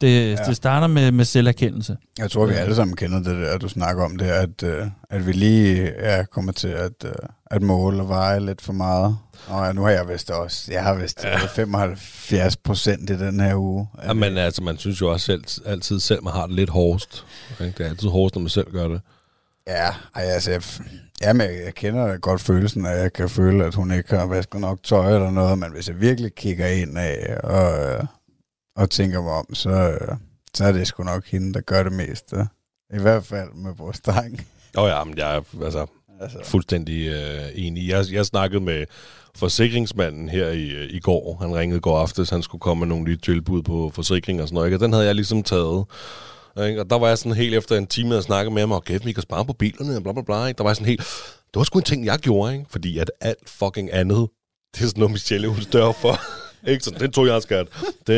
[0.01, 0.45] Det, Ja.
[0.45, 1.97] det starter med, med selverkendelse.
[2.19, 5.27] Jeg tror, vi alle sammen kender det der, du snakker om det, at, øh, at
[5.27, 7.13] vi lige ja, kommer til at, øh,
[7.51, 9.17] at måle og veje lidt for meget.
[9.49, 11.39] Og ja, nu har jeg vist også, jeg har vist ja.
[11.47, 13.89] 75 procent i den her uge.
[14.05, 17.25] Ja, men altså, man synes jo også selv, altid selv, man har det lidt hårdest.
[17.61, 17.75] Ikke?
[17.79, 19.01] Det er altid hårdest, når man selv gør det.
[19.69, 19.87] Ja,
[20.17, 20.63] ej, altså, jeg,
[21.23, 24.17] ja, men jeg, jeg kender godt følelsen af, at jeg kan føle, at hun ikke
[24.17, 28.05] har vasket nok tøj eller noget, men hvis jeg virkelig kigger ind af og, øh,
[28.77, 29.99] og tænker mig om, så,
[30.55, 32.49] så er det sgu nok hende, der gør det meste.
[32.95, 34.47] I hvert fald med vores dreng.
[34.77, 35.87] Åh oh ja, men jeg er altså,
[36.21, 37.89] Altså, fuldstændig øh, enig.
[37.89, 38.85] Jeg, jeg snakkede med
[39.35, 41.39] forsikringsmanden her i, øh, i går.
[41.41, 44.49] Han ringede i går aftes, han skulle komme med nogle nye tilbud på forsikring og
[44.49, 44.75] sådan noget.
[44.75, 45.85] Og den havde jeg ligesom taget.
[46.67, 46.81] Ikke?
[46.81, 49.07] Og der var jeg sådan helt efter en time at snakke med ham, og kæft,
[49.07, 50.47] vi kan spare på bilerne, og bla bla bla.
[50.47, 50.59] Ikke?
[50.59, 51.01] Der var sådan helt,
[51.35, 52.67] det var sgu en ting, jeg gjorde, ikke?
[52.71, 54.29] fordi at alt fucking andet,
[54.75, 56.21] det er sådan noget, Michelle hun større for.
[56.67, 56.85] Ikke?
[56.85, 57.67] Så det tog jeg, skat.
[58.07, 58.17] Det,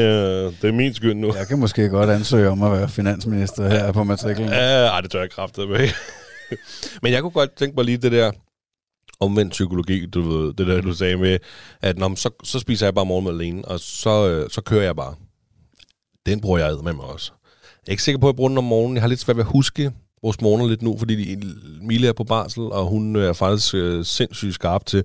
[0.62, 1.34] det er min skyld nu.
[1.34, 4.48] Jeg kan måske godt ansøge om at være finansminister her på matriklen.
[4.48, 5.88] Ja, ej, det tør jeg kraftet med.
[7.02, 8.32] Men jeg kunne godt tænke mig lige det der
[9.20, 11.38] omvendt psykologi, du ved, det der, du sagde med,
[11.80, 14.96] at når, så, så spiser jeg bare morgenmad alene, og så, øh, så kører jeg
[14.96, 15.14] bare.
[16.26, 17.32] Den bruger jeg med mig også.
[17.62, 18.96] Jeg er ikke sikker på, at jeg bruger den om morgenen.
[18.96, 21.36] Jeg har lidt svært ved at huske vores morgener lidt nu, fordi
[21.80, 25.04] Mille er på barsel, og hun er faktisk øh, sindssygt skarp til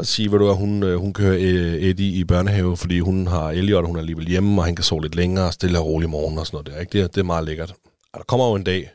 [0.00, 3.26] og sige, hvor du er, hun, øh, hun kører øh, Eddie i børnehave, fordi hun
[3.26, 5.86] har Elliot, og hun er alligevel hjemme, og han kan sove lidt længere, stille og
[5.86, 6.80] rolig morgen og sådan noget der.
[6.80, 6.92] Ikke?
[6.92, 7.70] Det, er- det er meget lækkert.
[8.12, 8.90] Og der kommer jo en dag,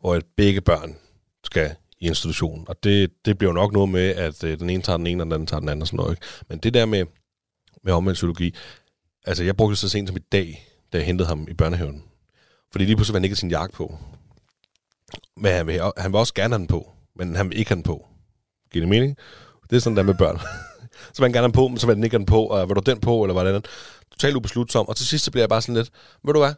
[0.00, 0.96] hvor at begge børn
[1.44, 2.64] skal i institution.
[2.68, 5.22] Og det, det bliver jo nok noget med, at øh, den ene tager den ene,
[5.22, 6.12] og den anden tager den anden og sådan noget.
[6.12, 6.26] Ikke?
[6.48, 7.04] Men det der med,
[7.84, 8.54] med omvendt psykologi,
[9.26, 12.02] altså jeg brugte det så sent som i dag, da jeg hentede ham i børnehaven.
[12.72, 13.98] Fordi lige pludselig var han ikke sin jakke på.
[15.36, 17.76] Men han vil, han vil også gerne have den på, men han vil ikke have
[17.76, 18.06] den på.
[18.72, 19.16] Giver det mening?
[19.70, 20.38] Det er sådan der med børn.
[21.14, 22.76] så man han gerne den på, men så vil den ikke den på, og vil
[22.76, 23.60] du den på, eller var den er.
[24.10, 24.88] Totalt ubeslutsom.
[24.88, 25.90] Og til sidst så bliver jeg bare sådan lidt,
[26.24, 26.52] ved du hvad?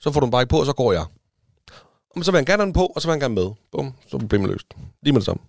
[0.00, 1.04] Så får du den bare ikke på, og så går jeg.
[2.14, 3.50] Men så vil han gerne have den på, og så vil han gerne med.
[3.72, 4.66] Bum, så er problemet løst.
[5.02, 5.42] Lige med det samme.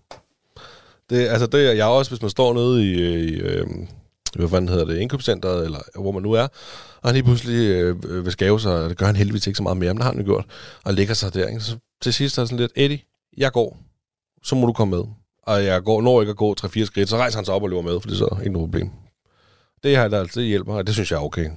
[1.09, 3.67] Det, altså det er jeg også, hvis man står nede i, øh, i øh,
[4.35, 6.47] hvad fanden hedder det, indkøbscenteret, eller hvor man nu er,
[7.01, 9.63] og han lige pludselig øh, vil skave sig, og det gør han heldigvis ikke så
[9.63, 10.45] meget mere, men det har han jo gjort,
[10.83, 11.47] og ligger sig der.
[11.47, 11.61] Ikke?
[11.61, 12.99] Så til sidst er det sådan lidt, Eddie,
[13.37, 13.77] jeg går,
[14.43, 15.05] så må du komme med.
[15.49, 17.69] Og jeg går, når ikke at gå 3-4 skridt, så rejser han sig op og
[17.69, 18.89] løber med, for det er så ikke noget problem.
[19.83, 21.49] Det har der altid hjælper, og det synes jeg er okay.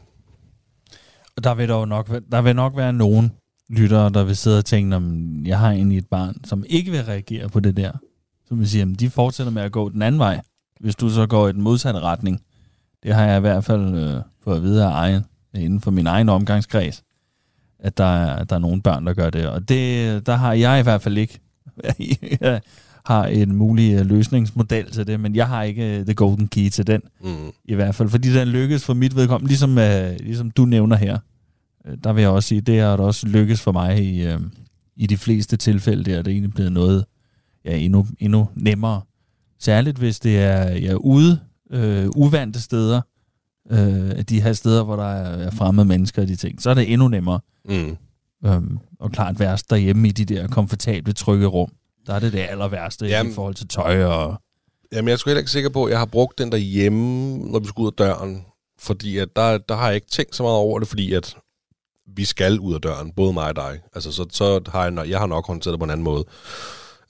[1.37, 3.33] Og der vil dog nok, der vil nok være nogen
[3.71, 7.05] lyttere, der vil sidde og tænke, om jeg har egentlig et barn, som ikke vil
[7.05, 7.93] reagere på det der.
[8.49, 10.41] Så vil sige, at de fortsætter med at gå den anden vej,
[10.81, 12.43] hvis du så går i den modsatte retning.
[13.03, 15.25] Det har jeg i hvert fald øh, fået at vide af egen,
[15.55, 17.03] inden for min egen omgangskreds,
[17.79, 19.49] at der er, der er nogle børn, der gør det.
[19.49, 21.41] Og det, der har jeg i hvert fald ikke.
[23.05, 26.69] har en mulig øh, løsningsmodel til det, men jeg har ikke øh, the golden key
[26.69, 27.53] til den Mm.
[27.65, 31.19] i hvert fald, fordi den lykkes for mit vedkommende, ligesom, øh, ligesom du nævner her.
[31.87, 34.41] Øh, der vil jeg også sige, det har da også lykkes for mig i, øh,
[34.97, 37.05] i de fleste tilfælde, der er det egentlig blevet noget
[37.65, 39.01] ja, endnu, endnu nemmere.
[39.61, 43.01] Særligt hvis det er ja, ude, øh, uvante steder,
[43.71, 46.75] øh, de her steder, hvor der er, er fremmede mennesker og de ting, så er
[46.75, 47.41] det endnu nemmere.
[47.69, 47.97] Mm.
[48.47, 51.69] Øhm, og klart værst derhjemme i de der komfortable, trygge rum.
[52.07, 53.33] Der er det det aller værste Jamen.
[53.33, 54.37] i forhold til tøj og...
[54.93, 57.59] Jamen, jeg er sgu heller ikke sikker på, at jeg har brugt den derhjemme, når
[57.59, 58.45] vi skulle ud af døren.
[58.79, 61.37] Fordi at der, der har jeg ikke tænkt så meget over det, fordi at
[62.17, 63.81] vi skal ud af døren, både mig og dig.
[63.95, 66.25] Altså, så, så har jeg, jeg har nok håndteret det på en anden måde.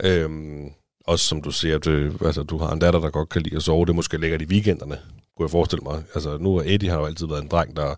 [0.03, 0.71] Øhm,
[1.07, 3.57] også som du siger, at øh, altså, du har en datter, der godt kan lide
[3.57, 3.87] at sove.
[3.87, 4.99] Det er måske lækkert i weekenderne,
[5.37, 6.03] kunne jeg forestille mig.
[6.15, 7.95] Altså, nu er Eddie har jo altid været en dreng, der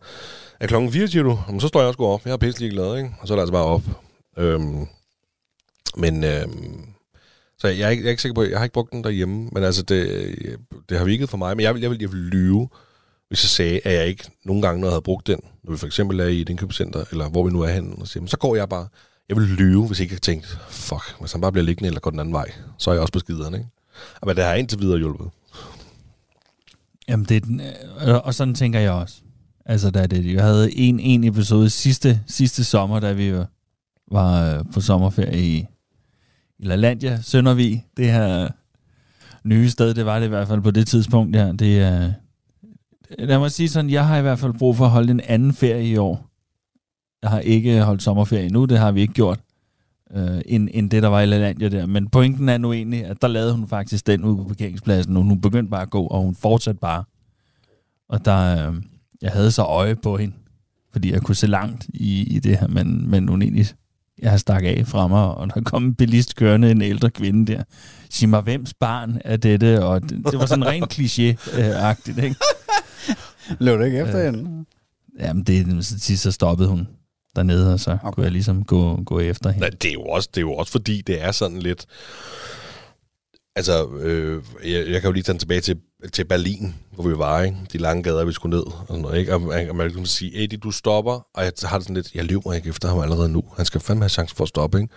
[0.60, 1.38] er klokken 4, siger du.
[1.58, 2.26] Så står jeg også op.
[2.26, 3.10] Jeg er pisselig glad, ikke?
[3.20, 3.82] Og så er det altså bare op.
[4.38, 4.86] Øhm,
[5.96, 6.46] men øh,
[7.58, 9.48] så jeg er, ikke, jeg er ikke sikker på, jeg har ikke brugt den derhjemme,
[9.52, 10.34] men altså, det,
[10.88, 11.56] det har virket for mig.
[11.56, 12.68] Men jeg vil, jeg vil, jeg vil lyve,
[13.28, 15.78] hvis jeg sagde, at jeg ikke nogle gange, når jeg havde brugt den, når vi
[15.78, 18.28] for eksempel er i et indkøbscenter, eller hvor vi nu er henne, og siger, "Men
[18.28, 18.88] så går jeg bare.
[19.28, 22.10] Jeg vil lyve, hvis ikke jeg tænkte, fuck, hvis han bare bliver liggende eller går
[22.10, 23.66] den anden vej, så er jeg også på skideren, ikke?
[24.26, 25.26] Men det har indtil videre hjulpet.
[27.08, 27.60] Jamen, det er den,
[28.08, 29.14] øh, og sådan tænker jeg også.
[29.66, 33.34] Altså, da det, jeg havde en, en episode sidste, sidste sommer, da vi
[34.12, 35.66] var øh, på sommerferie i,
[36.58, 37.84] i LaLandia, Søndervig.
[37.96, 38.48] Det her
[39.44, 41.52] nye sted, det var det i hvert fald på det tidspunkt der.
[41.52, 42.12] Det er,
[43.18, 45.52] lad mig sige sådan, jeg har i hvert fald brug for at holde en anden
[45.52, 46.30] ferie i år.
[47.22, 49.40] Jeg har ikke holdt sommerferie endnu, det har vi ikke gjort,
[50.14, 51.86] øh, end, end det, der var i LaLandia der.
[51.86, 55.22] Men pointen er nu egentlig, at der lavede hun faktisk den ude på parkeringspladsen, og
[55.22, 57.04] hun begyndte bare at gå, og hun fortsatte bare.
[58.08, 58.74] Og der, øh,
[59.22, 60.34] jeg havde så øje på hende,
[60.92, 63.66] fordi jeg kunne se langt i, i det her, men, men hun egentlig,
[64.24, 67.62] jeg stak af fra mig, og der kom en bilist kørende, en ældre kvinde der.
[68.10, 69.84] Sig mig, hvems barn er dette?
[69.84, 72.36] Og det, det var sådan rent kliché-agtigt, ikke?
[73.60, 74.24] Løb du ikke efter Øh.
[74.34, 74.64] hende?
[75.20, 76.88] Jamen, det, så, til- så stoppede hun
[77.36, 78.10] dernede, og så okay.
[78.14, 79.60] kunne jeg ligesom gå, gå efter hende.
[79.60, 81.86] Nej, det er, jo også, det er jo også fordi, det er sådan lidt...
[83.56, 85.80] Altså, øh, jeg, jeg kan jo lige tage den tilbage til,
[86.12, 87.56] til Berlin, hvor vi var, ikke?
[87.72, 88.66] De lange gader, vi skulle ned.
[88.66, 89.34] Og, sådan noget, ikke?
[89.34, 91.12] og, man- og man kan ligesom sige, Eddie, du stopper.
[91.34, 93.42] Og jeg har det sådan lidt, jeg løber ikke efter ham allerede nu.
[93.56, 94.94] Han skal fandme have chance for at stoppe, ikke?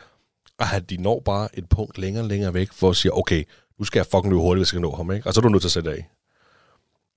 [0.59, 3.43] Og at de når bare et punkt længere og længere væk, for at sige, okay,
[3.79, 5.27] nu skal jeg fucking løbe hurtigt, hvis jeg skal nå ham, ikke?
[5.27, 6.09] Og så er du nødt til at sætte af.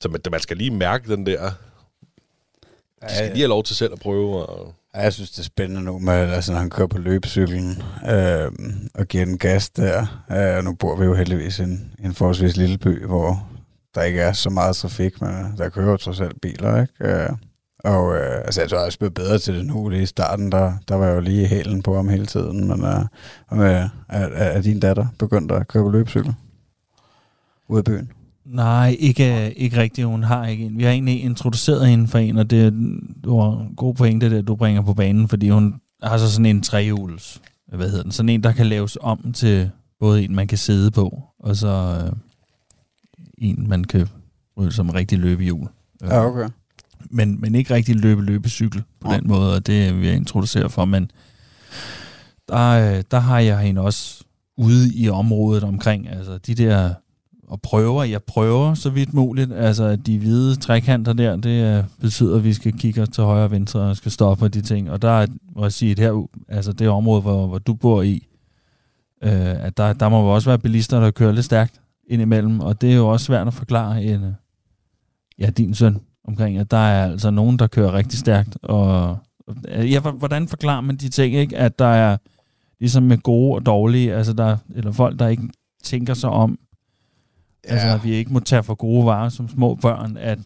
[0.03, 1.51] Så man, man skal lige mærke den der...
[3.09, 4.47] De skal lige have lov til selv at prøve.
[4.47, 7.83] Og, Ja, jeg synes, det er spændende nu, med, altså, når han kører på løbecyklen
[8.11, 8.53] øh,
[8.95, 10.25] og giver den gas der.
[10.31, 13.49] Øh, nu bor vi jo heldigvis i en, i en forholdsvis lille by, hvor
[13.95, 16.93] der ikke er så meget trafik, men der kører jo trods alt biler, ikke?
[17.01, 17.29] Øh,
[17.85, 19.87] Og øh, altså, jeg tror også, blevet bedre til det nu.
[19.87, 22.69] Er i starten, der, der var jeg jo lige hælen på ham hele tiden.
[22.69, 23.05] Men øh,
[23.51, 26.35] er, er, er din datter begyndt at køre på løbecykel?
[27.69, 28.13] Ude af byen?
[28.51, 30.07] Nej, ikke, ikke rigtigt.
[30.07, 30.79] Hun har ikke en.
[30.79, 32.65] Vi har egentlig introduceret hende for en, og det
[33.25, 36.63] var en god pointe, det du bringer på banen, fordi hun har så sådan en
[36.63, 37.41] trehjuls,
[37.73, 40.91] hvad hedder den, sådan en, der kan laves om til både en, man kan sidde
[40.91, 42.13] på, og så øh,
[43.39, 44.09] en, man kan
[44.57, 45.69] ryge som rigtig løbehjul.
[46.03, 46.49] Ja, okay.
[47.11, 49.19] Men, men ikke rigtig løbe-løbecykel på Nej.
[49.19, 51.11] den måde, og det vil jeg introducere for, men
[52.49, 54.25] der, øh, der har jeg hende også
[54.57, 56.95] ude i området omkring, altså de der
[57.51, 61.85] og prøver, jeg prøver så vidt muligt, altså at de hvide trekanter der, det øh,
[62.01, 65.03] betyder, at vi skal kigge til højre og venstre og skal stoppe de ting, og
[65.03, 68.27] der er, må jeg sige, det her, altså det område, hvor, hvor du bor i,
[69.23, 72.81] øh, at der, der må jo også være bilister, der kører lidt stærkt indimellem, og
[72.81, 74.33] det er jo også svært at forklare en, øh,
[75.39, 79.19] ja, din søn omkring, at der er altså nogen, der kører rigtig stærkt, og
[79.69, 81.57] øh, ja, hvordan forklarer man de ting, ikke?
[81.57, 82.17] At der er
[82.81, 85.49] ligesom med gode og dårlige, altså der, eller folk, der ikke
[85.83, 86.59] tænker sig om,
[87.65, 87.73] ja.
[87.73, 90.39] altså at vi ikke må tage for gode varer som små børn, at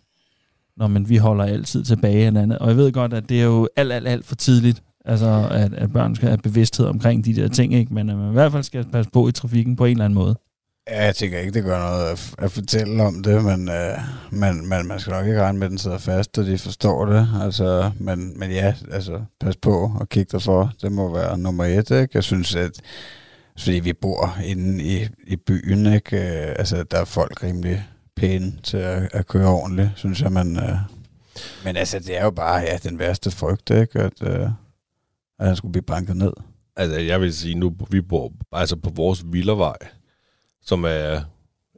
[0.77, 2.59] når man vi holder altid tilbage eller andet.
[2.59, 5.74] Og jeg ved godt, at det er jo alt, alt, alt for tidligt, altså at,
[5.74, 7.94] at børn skal have bevidsthed omkring de der ting, ikke?
[7.94, 10.14] men at man i hvert fald skal passe på i trafikken på en eller anden
[10.14, 10.37] måde.
[10.90, 13.98] Ja, jeg tænker ikke, det gør noget at, at fortælle om det, men, øh,
[14.31, 17.07] men, men man skal nok ikke regne med, at den sidder fast, og de forstår
[17.07, 17.29] det.
[17.42, 20.72] Altså, men, men ja, altså, pas på og kig dig for.
[20.83, 22.09] Det må være nummer et, ikke?
[22.14, 22.81] Jeg synes, at
[23.59, 26.17] fordi vi bor inde i, i byen, ikke?
[26.17, 30.57] Øh, altså, der er folk rimelig pæne til at, at køre ordentligt, synes jeg, man...
[30.57, 30.77] Øh,
[31.64, 34.01] men altså, det er jo bare ja, den værste frygt, ikke?
[34.01, 34.49] At, øh,
[35.38, 36.33] at han skulle blive banket ned.
[36.77, 39.77] Altså, jeg vil sige, nu vi bor altså på vores villavej,
[40.62, 41.21] som er,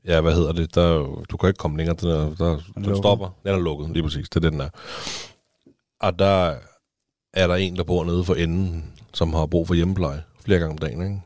[0.07, 2.97] ja, hvad hedder det, der, du kan ikke komme længere, den, er, der, den lukket.
[2.97, 3.37] stopper.
[3.45, 4.69] Den er lukket, lige præcis, det er den er.
[6.01, 6.55] Og der
[7.35, 10.73] er der en, der bor nede for enden, som har brug for hjemmepleje flere gange
[10.73, 11.21] om dagen, ikke?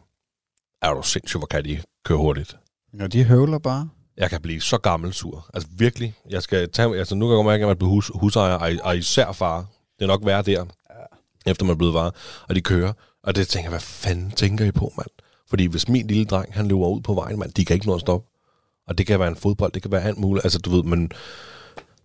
[0.83, 2.57] Er du sindssygt, hvor kan de køre hurtigt?
[3.01, 3.89] Og de høvler bare.
[4.17, 5.51] Jeg kan blive så gammel sur.
[5.55, 6.15] Altså virkelig.
[6.31, 8.71] Jeg skal tage, altså nu kan jeg godt mærke, at man bliver hus, husejer, og,
[8.83, 9.59] og især far.
[9.99, 11.51] Det er nok værre der, ja.
[11.51, 12.15] efter man er blevet var.
[12.49, 12.93] Og de kører.
[13.23, 15.09] Og det tænker jeg, hvad fanden tænker I på, mand?
[15.49, 17.95] Fordi hvis min lille dreng, han løber ud på vejen, mand, de kan ikke nå
[17.95, 18.29] at stoppe.
[18.89, 20.45] Og det kan være en fodbold, det kan være alt muligt.
[20.45, 21.13] Altså, du ved, men...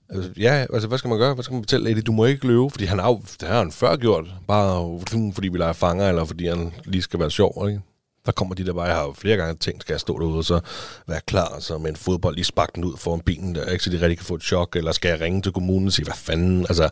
[0.10, 1.34] Altså, ja, altså, hvad skal man gøre?
[1.34, 2.04] Hvad skal man fortælle Eddie?
[2.04, 4.26] Du må ikke løbe, fordi han har det har han før gjort.
[4.48, 5.00] Bare
[5.34, 7.82] fordi vi leger fanger, eller fordi han lige skal være sjov, ikke?
[8.26, 10.38] Der kommer de der bare, jeg har jo flere gange tænkt, skal jeg stå derude
[10.38, 10.60] og så
[11.08, 13.84] være klar, så med en fodbold lige sparke den ud foran bilen der, ikke?
[13.84, 16.06] så de rigtig kan få et chok, eller skal jeg ringe til kommunen og sige,
[16.06, 16.84] hvad fanden, altså,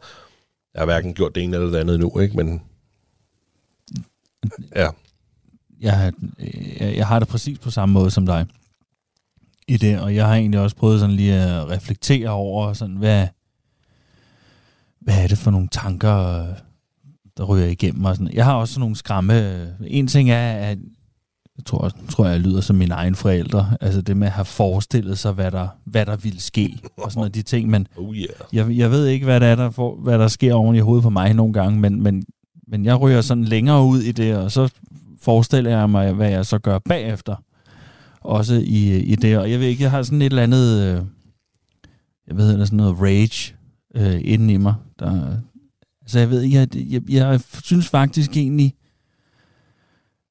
[0.73, 2.37] jeg har hverken gjort det ene eller det andet nu, ikke?
[2.37, 2.61] Men
[4.75, 4.89] ja,
[5.81, 6.47] jeg, jeg,
[6.81, 8.45] øh, jeg har det præcis på samme måde som dig
[9.67, 13.27] i det, og jeg har egentlig også prøvet sådan lige at reflektere over, sådan, hvad,
[15.01, 16.45] hvad er det for nogle tanker,
[17.37, 18.15] der ryger igennem mig.
[18.15, 18.33] sådan.
[18.33, 19.77] Jeg har også sådan nogle skræmme.
[19.87, 20.77] En ting er, at
[21.57, 25.19] jeg tror, tror jeg lyder som mine egne forældre, altså det med at have forestillet
[25.19, 28.27] sig, hvad der, hvad der ville ske, og sådan noget de ting, men oh yeah.
[28.53, 31.03] jeg, jeg ved ikke, hvad der, er, der, får, hvad der sker oven i hovedet
[31.03, 32.25] på mig nogle gange, men, men,
[32.67, 34.69] men jeg ryger sådan længere ud i det, og så
[35.21, 37.35] forestiller jeg mig, hvad jeg så gør bagefter.
[38.21, 39.37] Også i, i det.
[39.37, 41.01] Og jeg ved ikke, jeg har sådan et eller andet, øh,
[42.27, 43.55] jeg ved ikke, sådan noget rage
[43.95, 44.73] øh, inden i mig.
[44.99, 45.37] Der,
[46.01, 48.73] altså jeg ved jeg, jeg, jeg synes faktisk egentlig,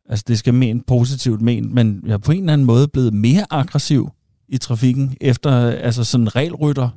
[0.08, 3.14] altså det skal mene positivt ment, men jeg er på en eller anden måde blevet
[3.14, 4.10] mere aggressiv
[4.48, 6.88] i trafikken, efter altså sådan regelrytter,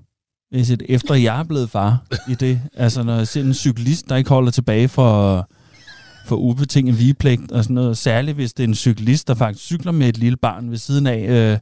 [0.51, 2.61] hvis et, efter jeg er blevet far i det.
[2.73, 5.49] Altså når jeg ser en cyklist, der ikke holder tilbage for,
[6.25, 9.91] for ubetinget vigepligt og sådan noget, særligt hvis det er en cyklist, der faktisk cykler
[9.91, 11.59] med et lille barn ved siden af, øh,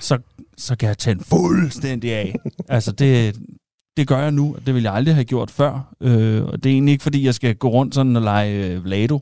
[0.00, 0.18] så,
[0.58, 2.34] så kan jeg tage en fuldstændig af.
[2.68, 3.36] altså det,
[3.96, 5.94] det gør jeg nu, og det ville jeg aldrig have gjort før.
[6.00, 8.84] Øh, og det er egentlig ikke, fordi jeg skal gå rundt sådan og lege øh,
[8.84, 9.20] Vlado,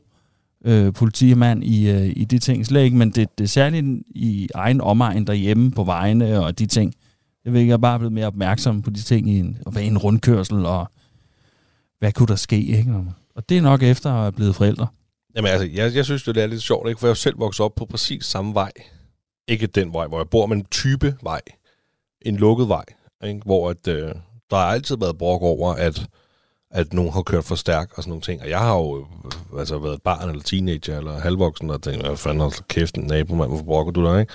[0.65, 2.65] øh, politimand i, øh, i de ting.
[2.65, 6.65] Slet ikke, men det, det er særligt i egen omegn derhjemme på vejene og de
[6.65, 6.93] ting.
[7.45, 9.71] Jeg ved ikke, jeg er bare blevet mere opmærksom på de ting i en, og
[9.71, 10.91] hvad en rundkørsel, og
[11.99, 13.05] hvad kunne der ske, ikke?
[13.35, 14.87] Og det er nok efter at have blevet forældre.
[15.35, 16.99] Jamen altså, jeg, jeg synes det er lidt sjovt, ikke?
[16.99, 18.71] for jeg selv vokset op på præcis samme vej.
[19.47, 21.41] Ikke den vej, hvor jeg bor, men type vej.
[22.21, 22.85] En lukket vej,
[23.23, 23.41] ikke?
[23.45, 24.11] hvor at, øh,
[24.49, 26.07] der har altid været brok over, at,
[26.71, 28.41] at nogen har kørt for stærkt og sådan nogle ting.
[28.41, 29.07] Og jeg har jo
[29.55, 33.03] øh, altså, været barn eller teenager eller halvvoksen og tænkt, hvad fanden har kæft en
[33.03, 34.33] nabomand, hvorfor brokker du dig, ikke?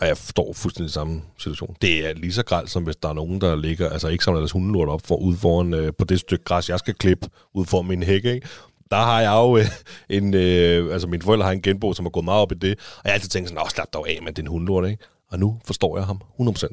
[0.00, 1.76] Og jeg forstår fuldstændig samme situation.
[1.82, 4.40] Det er lige så grælt, som hvis der er nogen, der ligger, altså ikke samler
[4.40, 7.66] deres hundelort op for, ude foran øh, på det stykke græs, jeg skal klippe ud
[7.66, 8.48] for min hække, ikke?
[8.90, 9.64] Der har jeg jo øh,
[10.08, 12.78] en, øh, altså mine forældre har en genbo, som har gået meget op i det,
[12.78, 15.04] og jeg har altid tænkt sådan, åh, slap dog af med den hundelort, ikke?
[15.30, 16.66] Og nu forstår jeg ham 100%.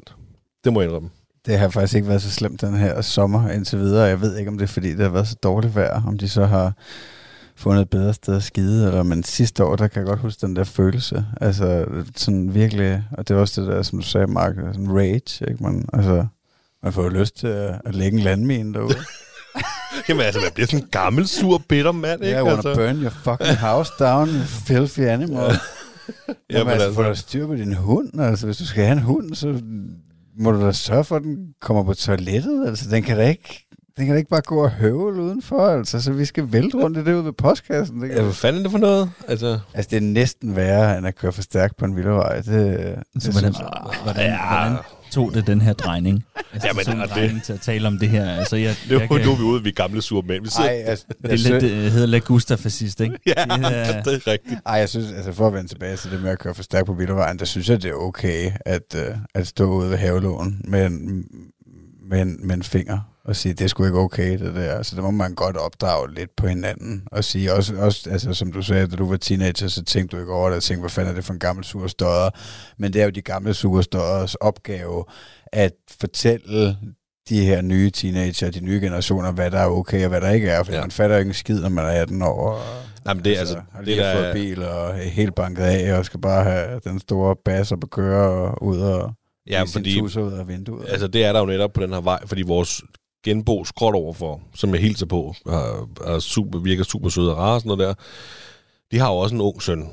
[0.64, 1.10] Det må jeg indrømme.
[1.46, 4.04] Det har faktisk ikke været så slemt den her sommer indtil videre.
[4.04, 6.28] Jeg ved ikke, om det er fordi, det har været så dårligt vejr, om de
[6.28, 6.72] så har
[7.56, 10.46] fundet et bedre sted at skide, eller, men sidste år, der kan jeg godt huske
[10.46, 11.26] den der følelse.
[11.40, 11.86] Altså,
[12.16, 15.62] sådan virkelig, og det var også det der, som du sagde, Mark, sådan rage, ikke?
[15.62, 16.26] Man, altså,
[16.82, 18.94] man får jo lyst til at, at lægge en landmine derude.
[20.08, 22.36] Jamen altså, man bliver sådan en gammel, sur, bitter mand, ikke?
[22.36, 22.74] Yeah, I wanna altså.
[22.74, 25.38] burn your fucking house down, you filthy animal.
[26.28, 27.02] Jamen, Jamen, altså, altså.
[27.02, 28.20] få da styr på din hund.
[28.20, 29.60] Altså, hvis du skal have en hund, så
[30.38, 32.66] må du da sørge for, at den kommer på toilettet.
[32.66, 33.66] Altså, den kan da ikke,
[33.96, 35.66] den kan da ikke bare gå og høvle udenfor.
[35.68, 38.02] Altså, så vi skal vælte rundt i det ude ved postkassen.
[38.02, 38.22] Det Ja, kan...
[38.24, 39.10] hvad fanden er det for noget?
[39.28, 42.36] Altså, Altså, det er næsten værre, end at køre for stærkt på en vildevej.
[42.36, 43.56] Det, det Så hvordan, synes
[44.02, 44.78] hvordan, hvordan
[45.12, 46.24] tog det den her drejning?
[46.54, 48.30] Altså, Jamen, sådan en det- drejning til at tale om det her.
[48.30, 50.42] Altså, jeg, det jeg var kan, nu er vi ude, vi er gamle sure mænd.
[50.44, 53.18] Vi sidder, Ej, altså, det, er jeg, lidt, synes, det hedder Lagusta-fascist, ikke?
[53.26, 54.60] ja, det er- det er rigtigt.
[54.66, 56.86] ej, jeg synes, altså for at vende tilbage til det med at køre for stærkt
[56.86, 60.60] på bilvejen, der synes jeg, det er okay at, uh, at stå ude ved havelån
[60.64, 61.24] med en,
[62.10, 64.72] med, en, med en finger og sige, det er sgu ikke okay, det der.
[64.76, 68.52] Altså, der må man godt opdrage lidt på hinanden og sige, også, også altså, som
[68.52, 70.90] du sagde, da du var teenager, så tænkte du ikke over det, og tænkte, hvad
[70.90, 72.30] fanden er det for en gammel sur stodder?
[72.78, 75.04] Men det er jo de gamle sure stodders opgave
[75.52, 76.76] at fortælle
[77.28, 80.48] de her nye teenager, de nye generationer, hvad der er okay og hvad der ikke
[80.48, 80.80] er, for Ja.
[80.80, 82.50] man fatter ikke en skid, når man er 18 år.
[82.50, 82.60] Og,
[83.04, 85.98] Nej, men det er altså- har det der fået er- bil og helt banket af,
[85.98, 89.12] og skal bare have den store bas op at køre og ud og
[89.50, 90.86] Ja, fordi ud af vinduet.
[90.88, 92.82] altså, det er der jo netop på den her vej, fordi vores
[93.22, 97.54] genbo skråt overfor, som jeg hilser på, er, er super, virker super søde og rare
[97.54, 97.94] og sådan noget der,
[98.92, 99.88] de har jo også en ung søn,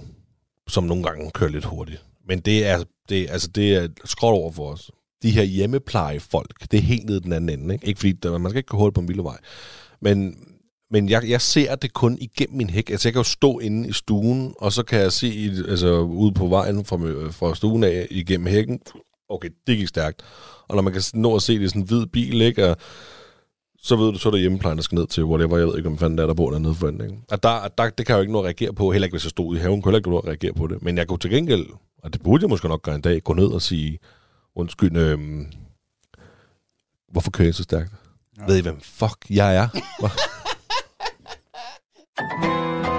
[0.67, 2.03] som nogle gange kører lidt hurtigt.
[2.27, 4.91] Men det er, det, altså, det er skråt over for os.
[5.23, 7.73] De her hjemmeplejefolk, det er helt nede den anden ende.
[7.73, 9.37] Ikke, ikke fordi der, man skal ikke gå hurtigt på en vildevej.
[10.01, 10.37] Men,
[10.91, 12.89] men jeg, jeg ser det kun igennem min hæk.
[12.89, 16.33] Altså, jeg kan jo stå inde i stuen, og så kan jeg se altså, ude
[16.33, 16.97] på vejen fra,
[17.31, 18.79] fra stuen af igennem hækken.
[19.29, 20.21] Okay, det gik stærkt.
[20.67, 22.69] Og når man kan nå at se det i sådan en hvid bil, ikke?
[22.69, 22.77] Og
[23.83, 25.57] så ved du, så er der hjemmeplejen, der skal ned til whatever.
[25.57, 27.23] Jeg ved ikke, om fanden der er, der bor dernede for den?
[27.31, 28.91] Og der, der, det kan jeg jo ikke nå at reagere på.
[28.91, 30.67] Heller ikke, hvis jeg stod i haven, kunne jeg heller ikke nå at reagere på
[30.67, 30.81] det.
[30.83, 31.65] Men jeg kunne til gengæld,
[32.03, 33.99] og det burde jeg måske nok gøre en dag, gå ned og sige,
[34.55, 35.45] undskyld, øhm,
[37.11, 37.91] hvorfor kører jeg så stærkt?
[38.37, 38.45] Ja.
[38.45, 39.67] Ved I, hvem fuck jeg er?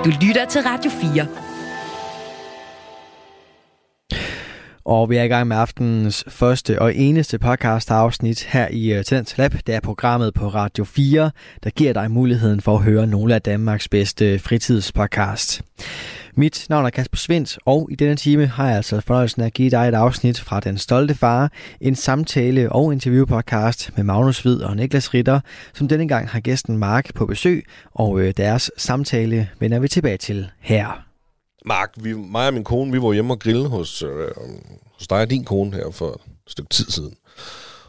[0.05, 1.50] Du lytter til Radio 4.
[4.91, 8.99] Og vi er i gang med aftenens første og eneste podcast afsnit her i øh,
[8.99, 9.53] uh, Talent Lab.
[9.67, 11.31] Det er programmet på Radio 4,
[11.65, 15.63] der giver dig muligheden for at høre nogle af Danmarks bedste fritidspodcast.
[16.35, 19.53] Mit navn er Kasper Svendt, og i denne time har jeg altså fornøjelsen af at
[19.53, 24.63] give dig et afsnit fra Den Stolte Far, en samtale- og interviewpodcast med Magnus Hvid
[24.63, 25.41] og Niklas Ritter,
[25.75, 30.17] som denne gang har gæsten Mark på besøg, og øh, deres samtale vender vi tilbage
[30.17, 31.10] til her.
[31.67, 34.29] Mark, vi, mig og min kone, vi var hjemme og grille hos, øh,
[34.99, 37.15] hos dig og din kone her for et stykke tid siden.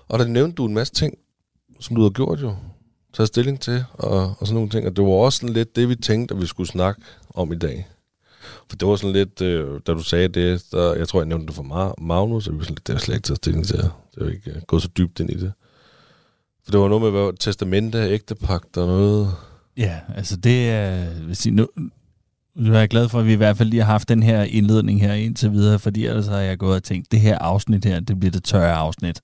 [0.08, 1.14] Og der nævnte du en masse ting,
[1.80, 2.56] som du havde gjort jo,
[3.14, 4.86] taget stilling til, og, og sådan nogle ting.
[4.88, 7.02] Og det var også sådan lidt det, vi tænkte, at vi skulle snakke
[7.34, 7.88] om i dag.
[8.70, 11.48] For det var sådan lidt, øh, da du sagde det, der, jeg tror, jeg nævnte
[11.48, 13.66] det for Ma- Magnus, og vi var sådan lidt, det har slet ikke taget stilling
[13.66, 13.78] til.
[13.78, 15.54] Det var ikke øh, gået så dybt ind i det.
[16.64, 19.32] For det var noget med hvad, testamente, ægtepagt og noget.
[19.78, 21.06] Ja, altså det er...
[21.06, 21.68] hvis I nu,
[22.56, 24.44] nu er jeg glad for, at vi i hvert fald lige har haft den her
[24.44, 28.00] indledning her indtil videre, fordi ellers har jeg gået og tænkt, det her afsnit her,
[28.00, 29.22] det bliver det tørre afsnit.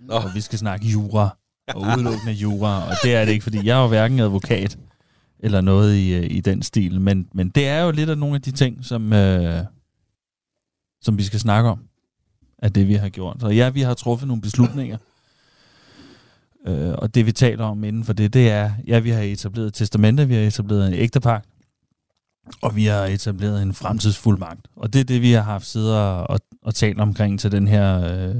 [0.00, 1.36] Nå, Og vi skal snakke jura,
[1.74, 4.78] og udelukkende jura, og det er det ikke, fordi jeg er jo hverken advokat
[5.42, 8.34] eller noget i, øh, i den stil, men, men det er jo lidt af nogle
[8.34, 9.64] af de ting, som, øh,
[11.02, 11.78] som vi skal snakke om,
[12.58, 13.36] af det vi har gjort.
[13.40, 14.98] Så ja, vi har truffet nogle beslutninger,
[16.66, 19.74] øh, og det vi taler om inden for det, det er, ja, vi har etableret
[19.74, 21.48] testamente, vi har etableret en ægtepagt,
[22.62, 24.68] og vi har etableret en fremtidsfuldmagt.
[24.76, 28.14] Og det er det, vi har haft siddet og, og, talt omkring til den her
[28.14, 28.36] øh,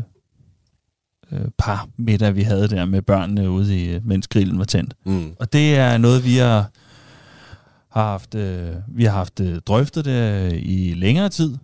[1.33, 4.95] øh, par middag, vi havde der med børnene ude i, mens grillen var tændt.
[5.05, 5.33] mm.
[5.41, 6.71] Og det er noget, vi har,
[7.91, 11.57] har haft, øh, vi har haft øh, drøftet det i længere tid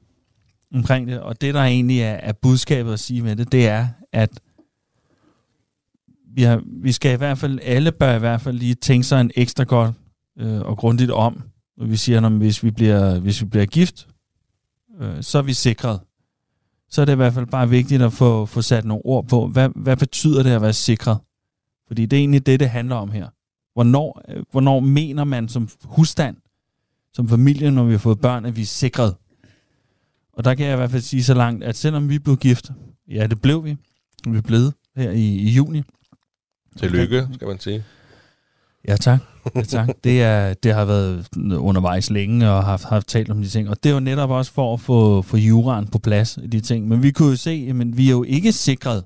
[0.74, 1.20] omkring det.
[1.20, 4.40] Og det, der egentlig er, er budskabet at sige med det, det er, at
[6.34, 9.20] vi, har, vi skal i hvert fald, alle bør i hvert fald lige tænke sig
[9.20, 9.94] en ekstra godt
[10.38, 11.42] øh, og grundigt om,
[11.78, 14.08] og vi siger, at hvis vi bliver, hvis vi bliver gift,
[15.00, 16.00] øh, så er vi sikret.
[16.88, 19.46] Så er det i hvert fald bare vigtigt at få, få sat nogle ord på,
[19.46, 21.18] hvad, hvad betyder det at være sikret?
[21.86, 23.28] Fordi det er egentlig det, det handler om her.
[23.74, 26.36] Hvornår, øh, hvornår mener man som husstand,
[27.12, 29.14] som familie, når vi har fået børn, at vi er sikret?
[30.32, 32.70] Og der kan jeg i hvert fald sige så langt, at selvom vi blev gift,
[33.08, 33.76] ja, det blev vi,
[34.26, 35.82] vi blev her i, i juni.
[36.76, 37.84] Tillykke, skal man sige.
[38.88, 39.20] Ja, tak.
[39.54, 39.88] Ja, tak.
[40.04, 41.26] Det, er, det har været
[41.56, 43.70] undervejs længe og haft, haft talt om de ting.
[43.70, 46.88] Og det var netop også for at få, få juraen på plads i de ting.
[46.88, 49.04] Men vi kunne jo se, at vi er jo ikke sikret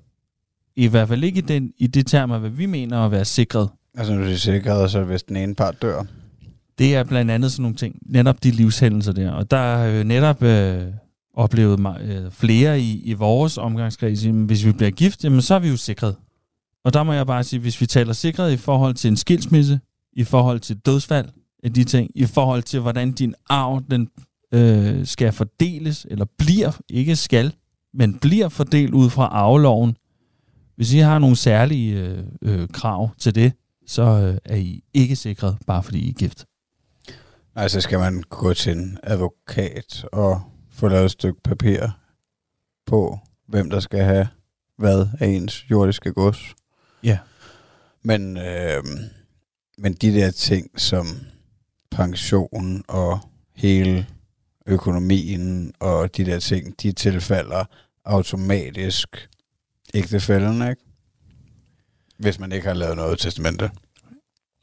[0.77, 3.69] i hvert fald ikke i, den, i det termer, hvad vi mener at være sikret.
[3.97, 6.03] Altså, når det er sikret, så hvis den ene part dør.
[6.79, 9.31] Det er blandt andet sådan nogle ting, netop de livshændelser der.
[9.31, 10.83] Og der er jo netop øh,
[11.35, 15.55] oplevet mig, øh, flere i, i vores omgangskreds, jamen, hvis vi bliver gift, jamen, så
[15.55, 16.15] er vi jo sikret.
[16.85, 19.81] Og der må jeg bare sige, hvis vi taler sikret i forhold til en skilsmisse,
[20.13, 21.29] i forhold til dødsfald
[21.63, 24.09] af de ting, i forhold til, hvordan din arv den,
[24.55, 27.55] øh, skal fordeles, eller bliver, ikke skal,
[27.95, 29.97] men bliver fordelt ud fra arveloven.
[30.77, 33.53] Hvis I har nogle særlige øh, øh, krav til det,
[33.87, 36.47] så øh, er I ikke sikret, bare fordi I er gift.
[37.55, 41.87] Nej, så skal man gå til en advokat og få lavet et stykke papir
[42.87, 43.19] på,
[43.49, 44.29] hvem der skal have
[44.79, 46.55] hvad af ens jordiske gods.
[47.03, 47.19] Ja.
[48.03, 48.85] Men, øh,
[49.79, 51.07] men de der ting som
[51.91, 53.21] pension og
[53.55, 54.07] hele
[54.67, 57.65] økonomien og de der ting, de tilfalder
[58.05, 59.29] automatisk
[59.95, 60.83] ægtefælden, ikke?
[62.19, 63.71] Hvis man ikke har lavet noget testamente.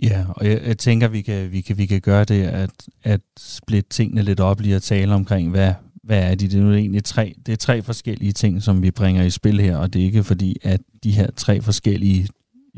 [0.03, 2.69] Ja, og jeg, jeg tænker, vi kan, vi kan, vi kan gøre det, at,
[3.03, 5.73] at splitte tingene lidt op lige at tale omkring, hvad,
[6.07, 6.47] hvad er de?
[6.47, 9.59] Det er nu egentlig tre, det er tre forskellige ting, som vi bringer i spil
[9.59, 12.27] her, og det er ikke fordi, at de her tre forskellige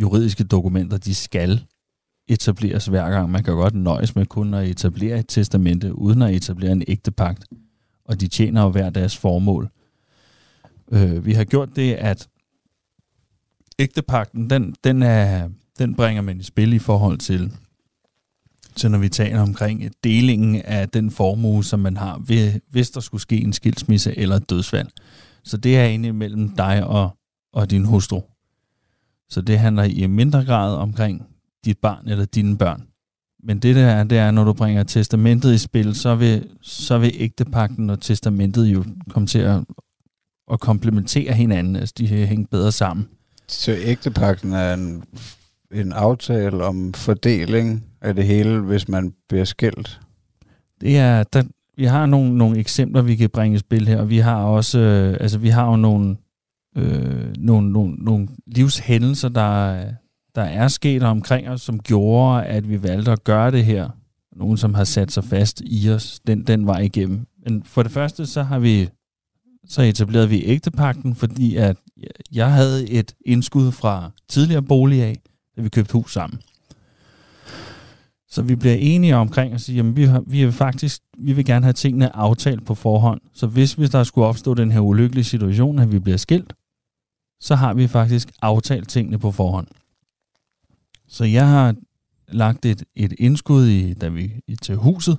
[0.01, 1.61] juridiske dokumenter, de skal
[2.27, 3.31] etableres hver gang.
[3.31, 7.11] Man kan godt nøjes med kun at etablere et testamente, uden at etablere en ægte
[7.11, 7.45] pagt,
[8.05, 9.69] og de tjener jo hver deres formål.
[10.91, 12.27] Øh, vi har gjort det, at
[13.79, 15.49] ægtepakten, den, den, er,
[15.79, 17.51] den bringer man i spil i forhold til,
[18.79, 22.99] til når vi taler omkring delingen af den formue, som man har, ved, hvis der
[22.99, 24.87] skulle ske en skilsmisse eller et dødsfald.
[25.43, 27.17] Så det er egentlig mellem dig og,
[27.53, 28.21] og din hustru.
[29.29, 31.25] Så det handler i mindre grad omkring
[31.65, 32.83] dit barn eller dine børn.
[33.43, 36.97] Men det der er, det er, når du bringer testamentet i spil, så vil, så
[36.97, 39.61] vil ægtepakten og testamentet jo komme til at,
[40.51, 41.75] at komplementere hinanden.
[41.75, 43.07] Altså, de hænger bedre sammen.
[43.47, 45.03] Så ægtepakten er en,
[45.71, 49.99] en aftale om fordeling af det hele, hvis man bliver skilt.
[50.81, 51.43] Det er, der,
[51.77, 54.79] vi har nogle, nogle eksempler, vi kan bringe i spil her, og vi har også,
[54.79, 56.17] øh, altså vi har jo nogle,
[56.77, 59.85] øh, nogle, nogle, nogle livshændelser, der,
[60.35, 63.89] der er sket omkring os, som gjorde, at vi valgte at gøre det her.
[64.35, 67.27] Nogen, som har sat sig fast i os den, den vej igennem.
[67.45, 68.89] Men for det første, så har vi
[69.67, 71.77] så etablerede vi ægtepakten, fordi at
[72.31, 75.15] jeg havde et indskud fra tidligere bolig af,
[75.57, 76.39] da vi købte hus sammen.
[78.29, 81.45] Så vi bliver enige omkring at sige, at vi, har, vi, er faktisk, vi vil
[81.45, 83.21] gerne have tingene aftalt på forhånd.
[83.33, 86.53] Så hvis, hvis der skulle opstå den her ulykkelige situation, at vi bliver skilt,
[87.39, 89.67] så har vi faktisk aftalt tingene på forhånd.
[91.07, 91.75] Så jeg har
[92.27, 95.17] lagt et, et indskud i, da vi, i, til huset,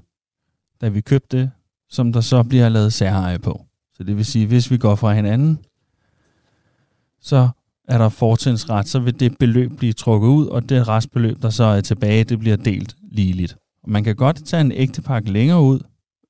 [0.80, 1.50] da vi købte det,
[1.88, 3.66] som der så bliver lavet særeje på.
[3.92, 5.58] Så det vil sige, hvis vi går fra hinanden,
[7.20, 7.48] så
[7.90, 11.64] er der fortrinsret, så vil det beløb blive trukket ud, og det restbeløb, der så
[11.64, 13.56] er tilbage, det bliver delt ligeligt.
[13.86, 15.80] Man kan godt tage en ægtepakke længere ud,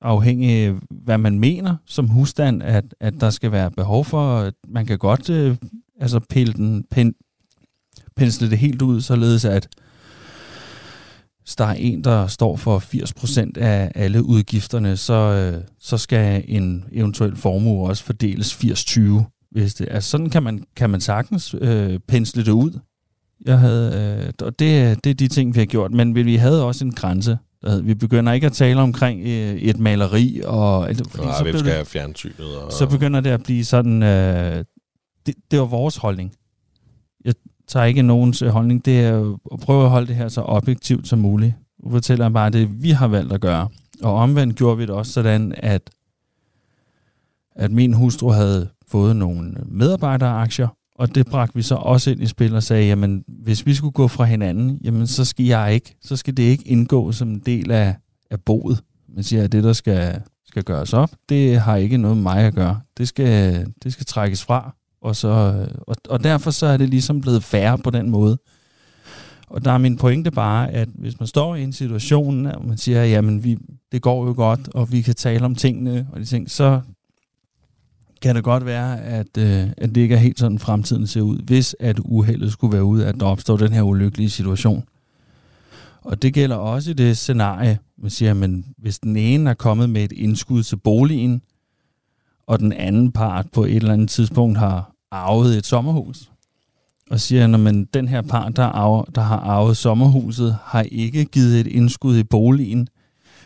[0.01, 4.51] afhængig af, hvad man mener som husstand, at, at der skal være behov for.
[4.67, 5.57] Man kan godt øh,
[5.99, 7.13] altså pille den, pen,
[8.15, 9.67] pensle det helt ud, således at
[11.41, 12.79] hvis der er en, der står for
[13.57, 19.40] 80% af alle udgifterne, så, øh, så skal en eventuel formue også fordeles 80-20.
[19.51, 22.79] Hvis det, altså sådan kan man, kan man sagtens øh, pensle det ud.
[23.45, 25.91] Jeg havde, øh, og det, det er de ting, vi har gjort.
[25.91, 27.37] Men vi havde også en grænse.
[27.83, 30.41] Vi begynder ikke at tale omkring øh, et maleri.
[30.45, 32.57] Og, fordi Nej, så hvem skal det, fjernsynet?
[32.57, 32.71] Og...
[32.71, 34.03] Så begynder det at blive sådan...
[34.03, 34.65] Øh,
[35.25, 36.33] det, det var vores holdning.
[37.25, 37.33] Jeg
[37.67, 38.85] tager ikke nogens holdning.
[38.85, 41.53] Det er at prøve at holde det her så objektivt som muligt.
[41.83, 43.67] Nu fortæller jeg bare det, vi har valgt at gøre.
[44.01, 45.89] Og omvendt gjorde vi det også sådan, at,
[47.55, 52.25] at min hustru havde fået nogle medarbejderaktier, og det bragte vi så også ind i
[52.25, 55.95] spil og sagde, jamen hvis vi skulle gå fra hinanden, jamen så skal jeg ikke,
[56.01, 57.95] så skal det ikke indgå som en del af,
[58.31, 58.83] af boet.
[59.15, 62.37] Man siger, at det der skal, skal gøres op, det har ikke noget med mig
[62.37, 62.79] at gøre.
[62.97, 65.27] Det skal, det skal trækkes fra, og, så,
[65.87, 68.37] og, og derfor så er det ligesom blevet færre på den måde.
[69.47, 72.77] Og der er min pointe bare, at hvis man står i en situation, og man
[72.77, 73.57] siger, jamen vi,
[73.91, 76.81] det går jo godt, og vi kan tale om tingene og de ting, så
[78.21, 81.37] kan det godt være, at, øh, at det ikke er helt sådan, fremtiden ser ud,
[81.37, 84.83] hvis at uheldet skulle være ude, at der opstår den her ulykkelige situation.
[86.01, 89.89] Og det gælder også i det scenarie, man siger, men hvis den ene er kommet
[89.89, 91.41] med et indskud til boligen,
[92.47, 96.31] og den anden part på et eller andet tidspunkt har arvet et sommerhus,
[97.11, 101.59] og siger, at den her part, der, arver, der har arvet sommerhuset, har ikke givet
[101.59, 102.87] et indskud i boligen,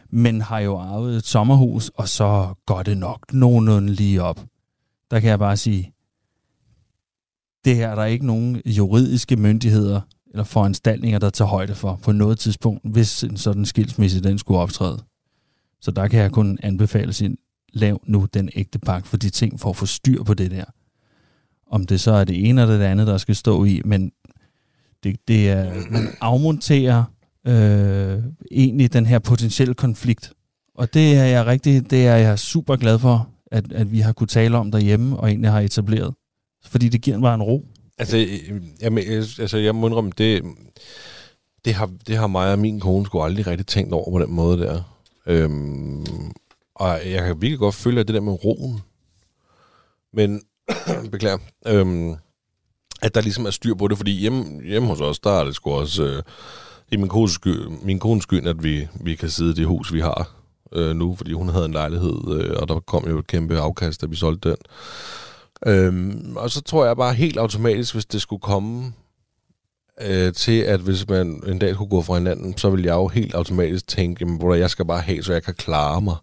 [0.10, 4.40] men har jo arvet et sommerhus, og så går det nok nogenlunde lige op
[5.12, 5.94] der kan jeg bare sige,
[7.66, 10.02] det her er der ikke nogen juridiske myndigheder
[10.32, 14.60] eller foranstaltninger, der tager højde for på noget tidspunkt, hvis en sådan skilsmisse den skulle
[14.60, 15.04] optræde.
[15.82, 17.38] Så der kan jeg kun anbefale sin,
[17.74, 20.64] lav nu den ægte pakke for de ting for at få styr på det der.
[21.68, 24.12] Om det så er det ene eller det andet, der skal stå i, men
[25.04, 27.04] det, det er, man afmonterer
[27.48, 30.34] øh, egentlig den her potentielle konflikt.
[30.76, 34.14] Og det er jeg rigtig, det er jeg super glad for, at, at vi har
[34.14, 36.14] kunne tale om derhjemme, og egentlig har etableret.
[36.66, 37.66] Fordi det giver bare en ro.
[37.98, 38.28] Altså,
[38.82, 40.44] jamen, jeg, altså, jeg må indrømme, det,
[41.66, 44.34] det, har, det har mig og min kone sgu aldrig rigtig tænkt over på den
[44.34, 44.82] måde der.
[45.28, 46.06] Øhm,
[46.76, 48.80] og jeg kan virkelig godt følge det der med roen.
[50.14, 50.42] Men,
[51.12, 51.38] beklager,
[51.68, 52.16] øhm,
[53.02, 55.56] at der ligesom er styr på det, fordi hjemme, hjemme hos os, der er det
[55.56, 56.04] sgu også...
[56.04, 56.24] Øh,
[56.90, 59.66] det er min kones skyld, min kones skyld at vi, vi kan sidde i det
[59.66, 60.45] hus, vi har
[60.76, 64.02] øh, nu, fordi hun havde en lejlighed, øh, og der kom jo et kæmpe afkast,
[64.02, 64.58] da vi solgte den.
[65.66, 68.94] Øhm, og så tror jeg bare helt automatisk, hvis det skulle komme
[70.02, 73.08] øh, til, at hvis man en dag skulle gå fra hinanden, så ville jeg jo
[73.08, 76.16] helt automatisk tænke, jamen, hvor jeg skal bare have, så jeg kan klare mig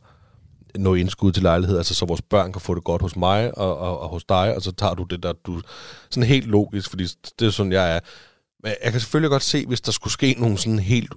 [0.79, 3.79] noget indskud til lejlighed, altså så vores børn kan få det godt hos mig og,
[3.79, 5.61] og, og hos dig, og så tager du det der, du...
[6.11, 7.07] Sådan helt logisk, fordi
[7.39, 8.01] det er sådan, jeg er.
[8.63, 11.13] Men jeg kan selvfølgelig godt se, hvis der skulle ske nogle sådan helt...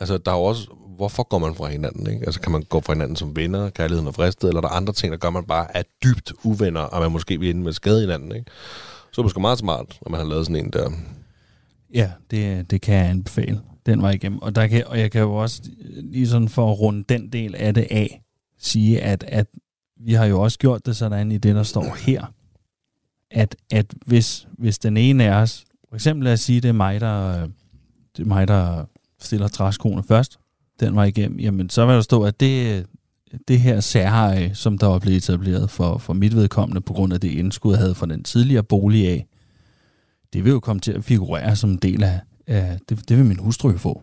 [0.00, 0.66] Altså, der er jo også...
[0.96, 2.26] Hvorfor går man fra hinanden, ikke?
[2.26, 4.92] Altså, kan man gå fra hinanden som venner, kærligheden er fristet, eller er der andre
[4.92, 7.74] ting, der gør, man bare er dybt uvenner, og man måske vil ende med at
[7.74, 8.50] skade hinanden, ikke?
[9.12, 10.90] Så er det måske meget smart, når man har lavet sådan en der...
[11.94, 13.60] Ja, det, det kan jeg anbefale.
[13.86, 14.38] Den var igennem.
[14.38, 15.62] Og, der kan, og jeg kan jo også,
[16.02, 18.22] lige sådan for at runde den del af det af,
[18.58, 19.46] sige, at, at
[20.00, 22.32] vi har jo også gjort det sådan i det, der står her,
[23.30, 26.72] at, at hvis, hvis den ene af os, for eksempel lad os sige, det er
[26.72, 27.40] mig, der,
[28.16, 28.84] det er mig, der
[29.20, 30.38] stiller træskoene først,
[30.80, 32.86] den var igennem, jamen så vil der stå, at det,
[33.48, 37.20] det her særhej, som der var blevet etableret for, for mit vedkommende, på grund af
[37.20, 39.26] det indskud, jeg havde fra den tidligere bolig af,
[40.32, 43.26] det vil jo komme til at figurere som en del af, af det, det vil
[43.26, 44.02] min hustru jo få.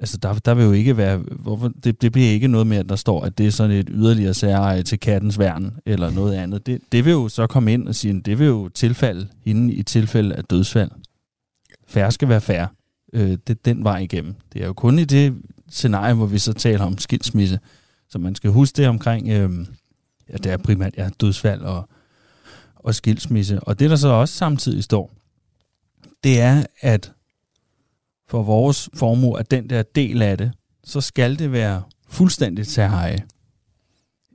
[0.00, 1.18] Altså, der, der vil jo ikke være...
[1.18, 3.88] Hvorfor, det, det bliver ikke noget med, at der står, at det er sådan et
[3.90, 6.66] yderligere særeje til kattens værn, eller noget andet.
[6.66, 9.74] Det, det vil jo så komme ind og sige, at det vil jo tilfalde hende
[9.74, 10.90] i tilfælde af dødsfald.
[11.86, 12.68] Færre skal være færre.
[13.12, 14.34] Øh, det den vej igennem.
[14.52, 15.34] Det er jo kun i det
[15.68, 17.60] scenarie, hvor vi så taler om skilsmisse.
[18.08, 19.28] Så man skal huske det omkring...
[19.28, 19.66] Øh,
[20.28, 21.88] ja, det er primært ja, dødsfald og,
[22.74, 23.60] og skilsmisse.
[23.60, 25.14] Og det, der så også samtidig står,
[26.24, 27.12] det er, at
[28.28, 30.52] for vores formue, at den der del af det,
[30.84, 32.90] så skal det være fuldstændigt til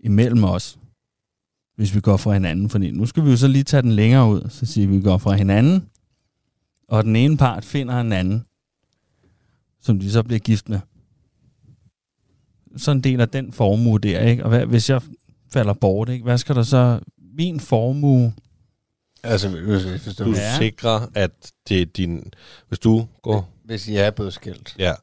[0.03, 0.79] imellem os,
[1.75, 2.69] hvis vi går fra hinanden.
[2.69, 4.99] Fordi nu skal vi jo så lige tage den længere ud, så siger vi, at
[4.99, 5.89] vi går fra hinanden,
[6.87, 8.45] og den ene part finder en anden,
[9.81, 10.79] som de så bliver gift med.
[12.77, 14.43] Så en del af den formue der, ikke?
[14.43, 15.01] Og hvad, hvis jeg
[15.53, 16.23] falder bort, ikke?
[16.23, 16.99] hvad skal der så...
[17.37, 18.33] Min formue...
[19.23, 20.57] Altså, hvis, hvis Du Ja.
[20.57, 22.33] sikrer, at det er din...
[22.67, 23.49] Hvis du går...
[23.63, 24.75] hvis jeg er blevet skilt.
[24.79, 24.93] Ja.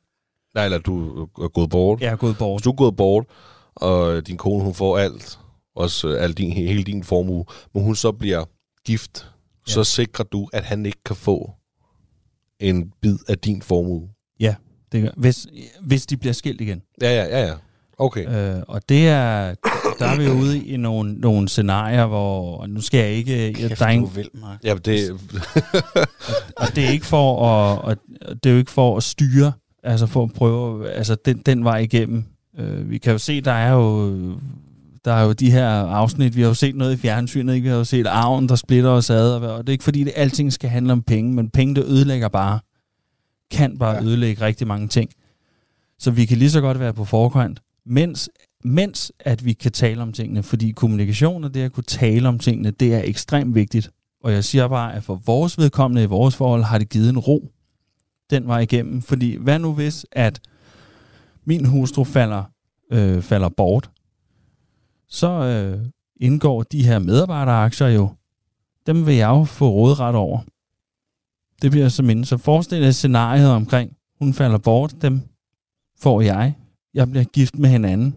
[0.55, 2.01] Nej, eller du er gået bort.
[2.01, 2.61] Jeg er gået bort.
[2.61, 3.27] Hvis du er gået bort,
[3.75, 5.39] og din kone hun får alt,
[5.75, 8.45] også øh, al din, hele din formue, men hun så bliver
[8.85, 9.31] gift,
[9.69, 9.73] ja.
[9.73, 11.53] så sikrer du, at han ikke kan få
[12.61, 14.09] en bid af din formue.
[14.93, 15.11] Det gør.
[15.17, 15.47] Hvis,
[15.83, 16.83] hvis de bliver skilt igen.
[17.03, 17.55] Ja, ja, ja, ja.
[17.99, 18.57] Okay.
[18.57, 19.55] Øh, og det er,
[19.99, 23.43] der er vi jo ude i nogle, nogle scenarier, hvor, og nu skal jeg ikke,
[23.47, 24.59] jeg, Kæft, der er du ikke, Altså, vil, Mark.
[24.65, 25.11] Ja, det,
[26.63, 27.97] og det er ikke for at, og
[28.45, 31.79] det er jo ikke for at styre, altså for at prøve, altså den, den vej
[31.79, 32.25] igennem.
[32.59, 34.15] Øh, vi kan jo se, der er jo,
[35.05, 37.63] der er jo de her afsnit, vi har jo set noget i fjernsynet, ikke?
[37.65, 40.05] vi har jo set arven, der splitter os ad, og, og det er ikke fordi,
[40.05, 42.59] det alting skal handle om penge, men penge, det ødelægger bare,
[43.51, 44.03] kan bare ja.
[44.03, 45.11] Ødelægge rigtig mange ting.
[45.99, 48.31] Så vi kan lige så godt være på forkant, mens,
[48.65, 52.39] mens at vi kan tale om tingene, fordi kommunikation og det at kunne tale om
[52.39, 53.91] tingene, det er ekstremt vigtigt.
[54.25, 57.19] Og jeg siger bare, at for vores vedkommende i vores forhold har det givet en
[57.19, 57.49] ro
[58.31, 59.03] den vej igennem.
[59.03, 60.41] Fordi hvad nu hvis, at
[61.45, 62.45] min hustru falder,
[62.93, 63.91] øh, falder bort,
[65.09, 65.87] så øh,
[66.21, 68.11] indgår de her medarbejderaktier jo,
[68.87, 70.41] dem vil jeg jo få rådret over.
[71.63, 72.25] Det bliver så mindre.
[72.27, 75.21] Så forestil dig scenariet omkring, hun falder bort, dem
[76.01, 76.55] får jeg.
[76.95, 78.15] Jeg bliver gift med hinanden.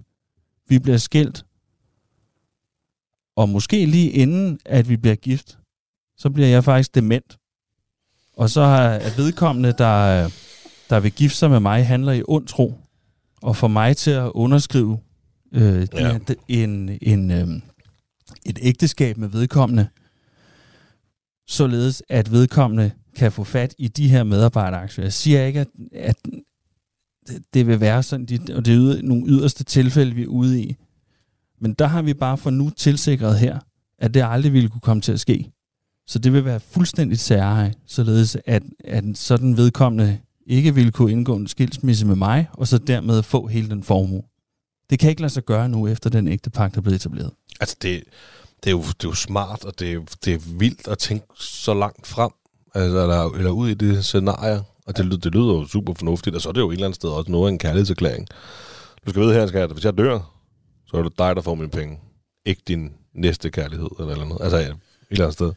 [0.68, 1.46] Vi bliver skilt.
[3.36, 5.58] Og måske lige inden, at vi bliver gift,
[6.18, 7.38] så bliver jeg faktisk dement.
[8.38, 10.30] Og så er vedkommende, der,
[10.89, 12.74] der vil gifte sig med mig, handler i ond tro.
[13.42, 15.00] Og får mig til at underskrive
[15.52, 16.08] øh, Ja.
[16.08, 16.20] ja.
[16.48, 17.48] en, en, øh,
[18.46, 19.88] et ægteskab med vedkommende,
[21.48, 25.05] således at vedkommende kan få fat i de her medarbejderaktier.
[25.05, 26.16] Jeg siger ikke, at, at
[27.28, 30.28] det- det vil være sådan, de, og det er yder, nogle yderste tilfælde, vi er
[30.28, 30.76] ude i.
[31.59, 33.59] Men der har vi bare for nu tilsikret her,
[33.99, 35.51] at det aldrig ville kunne komme til at ske.
[36.07, 41.36] Så det vil være fuldstændig særeje, således at, at sådan vedkommende ikke vil kunne indgå
[41.36, 44.24] en skilsmisse med mig, og så dermed få hele den formue.
[44.89, 47.32] Det kan ikke lade sig gøre nu, efter den ægte pagt er blevet etableret.
[47.59, 48.03] Altså, det,
[48.64, 51.26] det, er jo, det er jo smart, og det er, det er vildt at tænke
[51.39, 52.32] så langt frem,
[52.76, 54.63] altså, eller, eller ud i det scenarie.
[54.88, 56.95] Og det, det lyder jo super fornuftigt, og så er det jo et eller andet
[56.95, 58.28] sted også noget af en kærlighedserklæring.
[59.05, 60.19] Du skal vide her, skat, at hvis jeg dør,
[60.88, 61.99] så er det dig, der får mine penge.
[62.45, 64.41] Ikke din næste kærlighed, eller, eller noget.
[64.41, 64.76] Altså, ja, et
[65.09, 65.51] eller andet sted.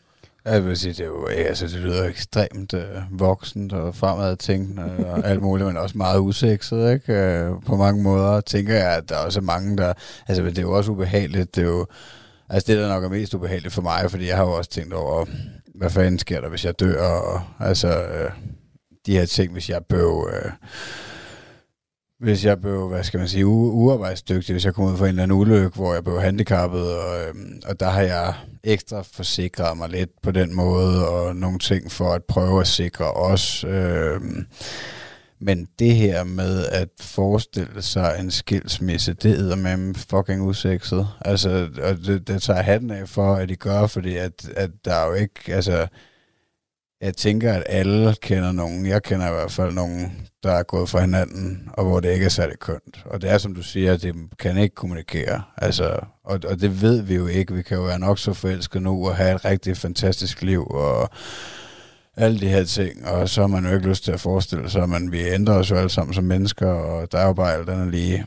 [0.44, 5.26] Jeg vil sige, det, er jo, altså, det lyder ekstremt øh, voksent og fremadtænkende og
[5.26, 7.12] alt muligt, men også meget usekset, ikke?
[7.12, 9.92] Øh, på mange måder tænker jeg, at der også er mange, der...
[10.28, 11.56] Altså, det er jo også ubehageligt.
[11.56, 11.86] Det er jo...
[12.48, 14.92] Altså, det der nok er mest ubehageligt for mig, fordi jeg har jo også tænkt
[14.92, 15.24] over,
[15.74, 18.30] hvad fanden sker der, hvis jeg dør, og altså, øh,
[19.06, 20.30] de her ting, hvis jeg bøv...
[20.32, 20.50] Øh,
[22.20, 25.08] hvis jeg blev, hvad skal man sige, u- uarbejdsdygtig, hvis jeg kom ud for en
[25.08, 29.76] eller anden ulykke, hvor jeg blev handicappet, og, øhm, og der har jeg ekstra forsikret
[29.76, 33.64] mig lidt på den måde, og nogle ting for at prøve at sikre os.
[33.64, 34.46] Øhm,
[35.40, 41.08] men det her med at forestille sig en skilsmisse, det er med fucking usekset.
[41.24, 44.94] Altså, og det, det tager hatten af for, at de gør, fordi at, at der
[44.94, 45.86] er jo ikke, altså,
[47.00, 48.86] jeg tænker, at alle kender nogen.
[48.86, 52.24] Jeg kender i hvert fald nogen, der er gået fra hinanden, og hvor det ikke
[52.24, 53.02] er særlig kønt.
[53.04, 55.42] Og det er, som du siger, det kan ikke kommunikere.
[55.56, 57.54] Altså, og, og det ved vi jo ikke.
[57.54, 61.10] Vi kan jo være nok så forelsket nu og have et rigtig fantastisk liv, og
[62.16, 64.88] alle de her ting, og så har man jo ikke lyst til at forestille sig,
[64.88, 67.68] men vi ændrer os jo alle sammen som mennesker, og der er jo bare alt
[67.68, 68.26] andet lige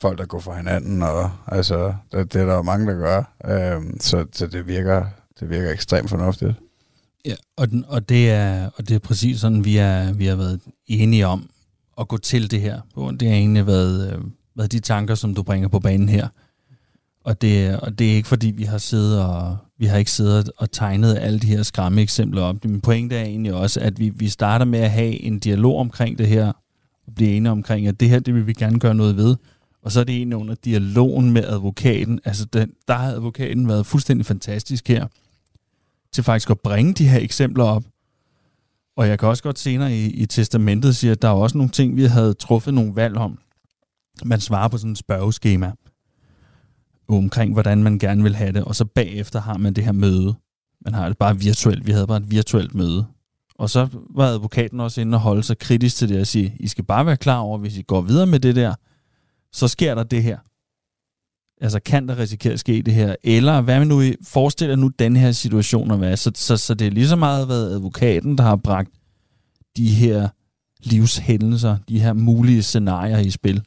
[0.00, 3.34] folk, der går fra hinanden, og altså, det, det er der jo mange, der gør.
[3.44, 5.04] Øhm, så, så det virker,
[5.40, 6.54] det virker ekstremt fornuftigt.
[7.24, 10.36] Ja, og, den, og, det er, og det er præcis sådan, vi, er, vi har
[10.36, 11.50] været enige om
[12.00, 12.80] at gå til det her.
[13.20, 14.24] Det har egentlig været, øh,
[14.56, 16.28] været de tanker, som du bringer på banen her.
[17.24, 20.50] Og det, og det er ikke fordi, vi har siddet og, vi har ikke siddet
[20.56, 22.64] og tegnet alle de her skræmme eksempler op.
[22.64, 26.18] Min pointe er egentlig også, at vi, vi starter med at have en dialog omkring
[26.18, 26.46] det her,
[27.06, 29.36] og blive enige omkring, at det her, det vil vi gerne gøre noget ved.
[29.82, 32.20] Og så er det egentlig under dialogen med advokaten.
[32.24, 35.06] Altså, den, der har advokaten været fuldstændig fantastisk her
[36.12, 37.84] til faktisk at bringe de her eksempler op.
[38.96, 41.70] Og jeg kan også godt senere i, i testamentet sige, at der er også nogle
[41.70, 43.38] ting, vi havde truffet nogle valg om.
[44.24, 45.72] Man svarer på sådan et spørgeskema
[47.18, 50.34] omkring, hvordan man gerne vil have det, og så bagefter har man det her møde.
[50.84, 51.86] Man har det bare virtuelt.
[51.86, 53.06] Vi havde bare et virtuelt møde.
[53.54, 56.68] Og så var advokaten også inde og holde sig kritisk til det og sige, I
[56.68, 58.74] skal bare være klar over, hvis I går videre med det der,
[59.52, 60.38] så sker der det her.
[61.60, 63.16] Altså, kan der risikere at ske det her?
[63.24, 66.16] Eller hvad nu I forestiller nu den her situation at være?
[66.16, 68.90] Så, så, så det er lige så meget været advokaten, der har bragt
[69.76, 70.28] de her
[70.82, 73.62] livshændelser, de her mulige scenarier i spil.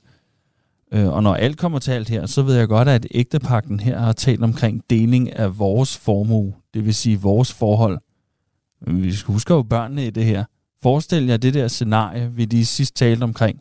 [0.93, 3.99] Øh, og når alt kommer til alt her, så ved jeg godt, at ægtepakten her
[3.99, 7.99] har talt omkring deling af vores formue, det vil sige vores forhold.
[8.81, 10.43] Men vi skal huske jo børnene i det her.
[10.81, 13.59] Forestil jer det der scenarie, vi lige sidst talte omkring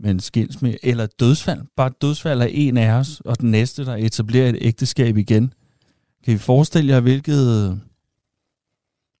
[0.00, 1.60] med en skilsmisse, eller dødsfald.
[1.76, 5.52] Bare dødsfald af en af os, og den næste, der etablerer et ægteskab igen.
[6.24, 7.80] Kan I forestille jer, hvilket,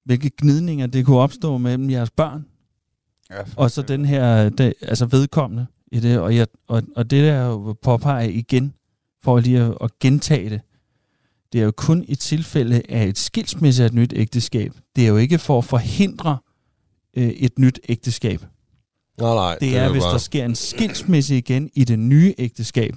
[0.04, 2.46] hvilke gnidninger det kunne opstå mellem jeres børn?
[3.30, 7.24] Ja, Og så den her, det, altså vedkommende i det, og, jeg, og, og det
[7.24, 8.74] der påpeger igen,
[9.22, 10.60] for lige at, at gentage det,
[11.52, 14.72] det er jo kun i tilfælde af et skilsmisse af et nyt ægteskab.
[14.96, 16.38] Det er jo ikke for at forhindre
[17.16, 18.40] øh, et nyt ægteskab.
[19.20, 19.56] Nej, nej.
[19.60, 22.94] Det er, jo hvis bare- der sker en skilsmisse igen i det nye ægteskab,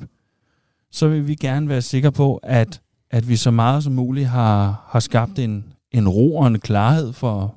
[0.91, 2.81] så vil vi gerne være sikre på, at,
[3.11, 7.13] at vi så meget som muligt har, har skabt en, en ro og en klarhed
[7.13, 7.55] for,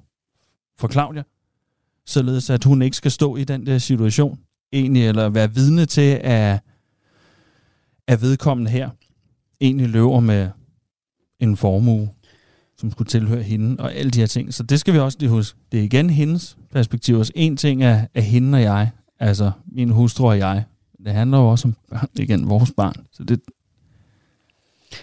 [0.79, 1.23] for Claudia,
[2.07, 4.39] således at hun ikke skal stå i den der situation,
[4.75, 6.61] egentlig, eller være vidne til, at,
[8.09, 8.91] at vedkommende her
[9.61, 10.49] egentlig løber med
[11.41, 12.11] en formue,
[12.79, 14.55] som skulle tilhøre hende, og alle de her ting.
[14.55, 15.59] Så det skal vi også lige huske.
[15.73, 17.19] Det er igen hendes perspektiv.
[17.19, 20.65] Også en ting er, er hende og jeg, altså min hustru og jeg.
[21.05, 22.95] Det handler jo også om børn, igen, vores barn.
[23.13, 23.41] Så det,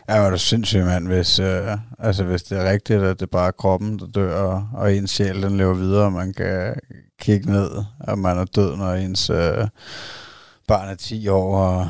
[0.10, 3.48] Ja, er du sindssygt, mand, hvis, øh, altså, hvis det er rigtigt, at det bare
[3.48, 6.76] er kroppen, der dør, og, og ens sjæl, den lever videre, og man kan
[7.22, 7.70] kigge ned,
[8.00, 9.68] og man er død, når ens øh,
[10.68, 11.90] barn er 10 år, og,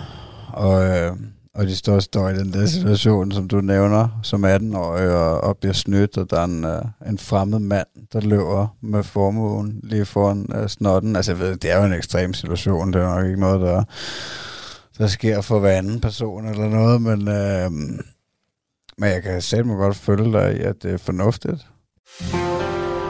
[0.54, 1.12] og, øh,
[1.56, 5.58] og de står, står i den der situation, som du nævner, som 18-årig, og, og
[5.58, 10.06] bliver snydt, og der er en, øh, en fremmed mand, der løber med formuen lige
[10.06, 11.16] foran øh, snotten.
[11.16, 13.62] Altså, jeg ved, det er jo en ekstrem situation, det er jo nok ikke noget,
[13.62, 13.84] der
[14.98, 17.72] der sker for hver anden person eller noget, men, øh,
[18.98, 21.68] men jeg kan selv godt følge dig i, at det er fornuftigt.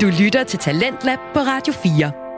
[0.02, 2.31] Du lytter til Talentlab på Radio 4.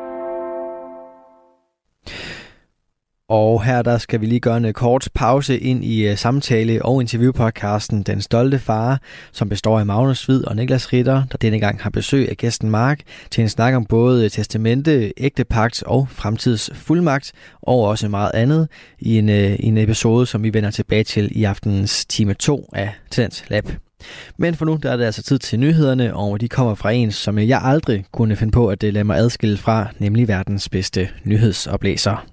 [3.33, 6.85] Og her der skal vi lige gøre en øh, kort pause ind i øh, samtale
[6.85, 11.59] og interviewpodcasten Den Stolte Far, som består af Magnus Hvid og Niklas Ritter, der denne
[11.59, 12.99] gang har besøg af gæsten Mark
[13.31, 17.31] til en snak om både øh, testamente, ægtepagt og fremtidsfuldmagt,
[17.61, 18.67] og også meget andet
[18.99, 23.45] i en, en episode, som vi vender tilbage til i aftenens time 2 af Talent
[23.47, 23.69] Lab.
[24.37, 27.11] Men for nu der er det altså tid til nyhederne, og de kommer fra en,
[27.11, 32.32] som jeg aldrig kunne finde på at lade mig adskille fra, nemlig verdens bedste nyhedsoplæser.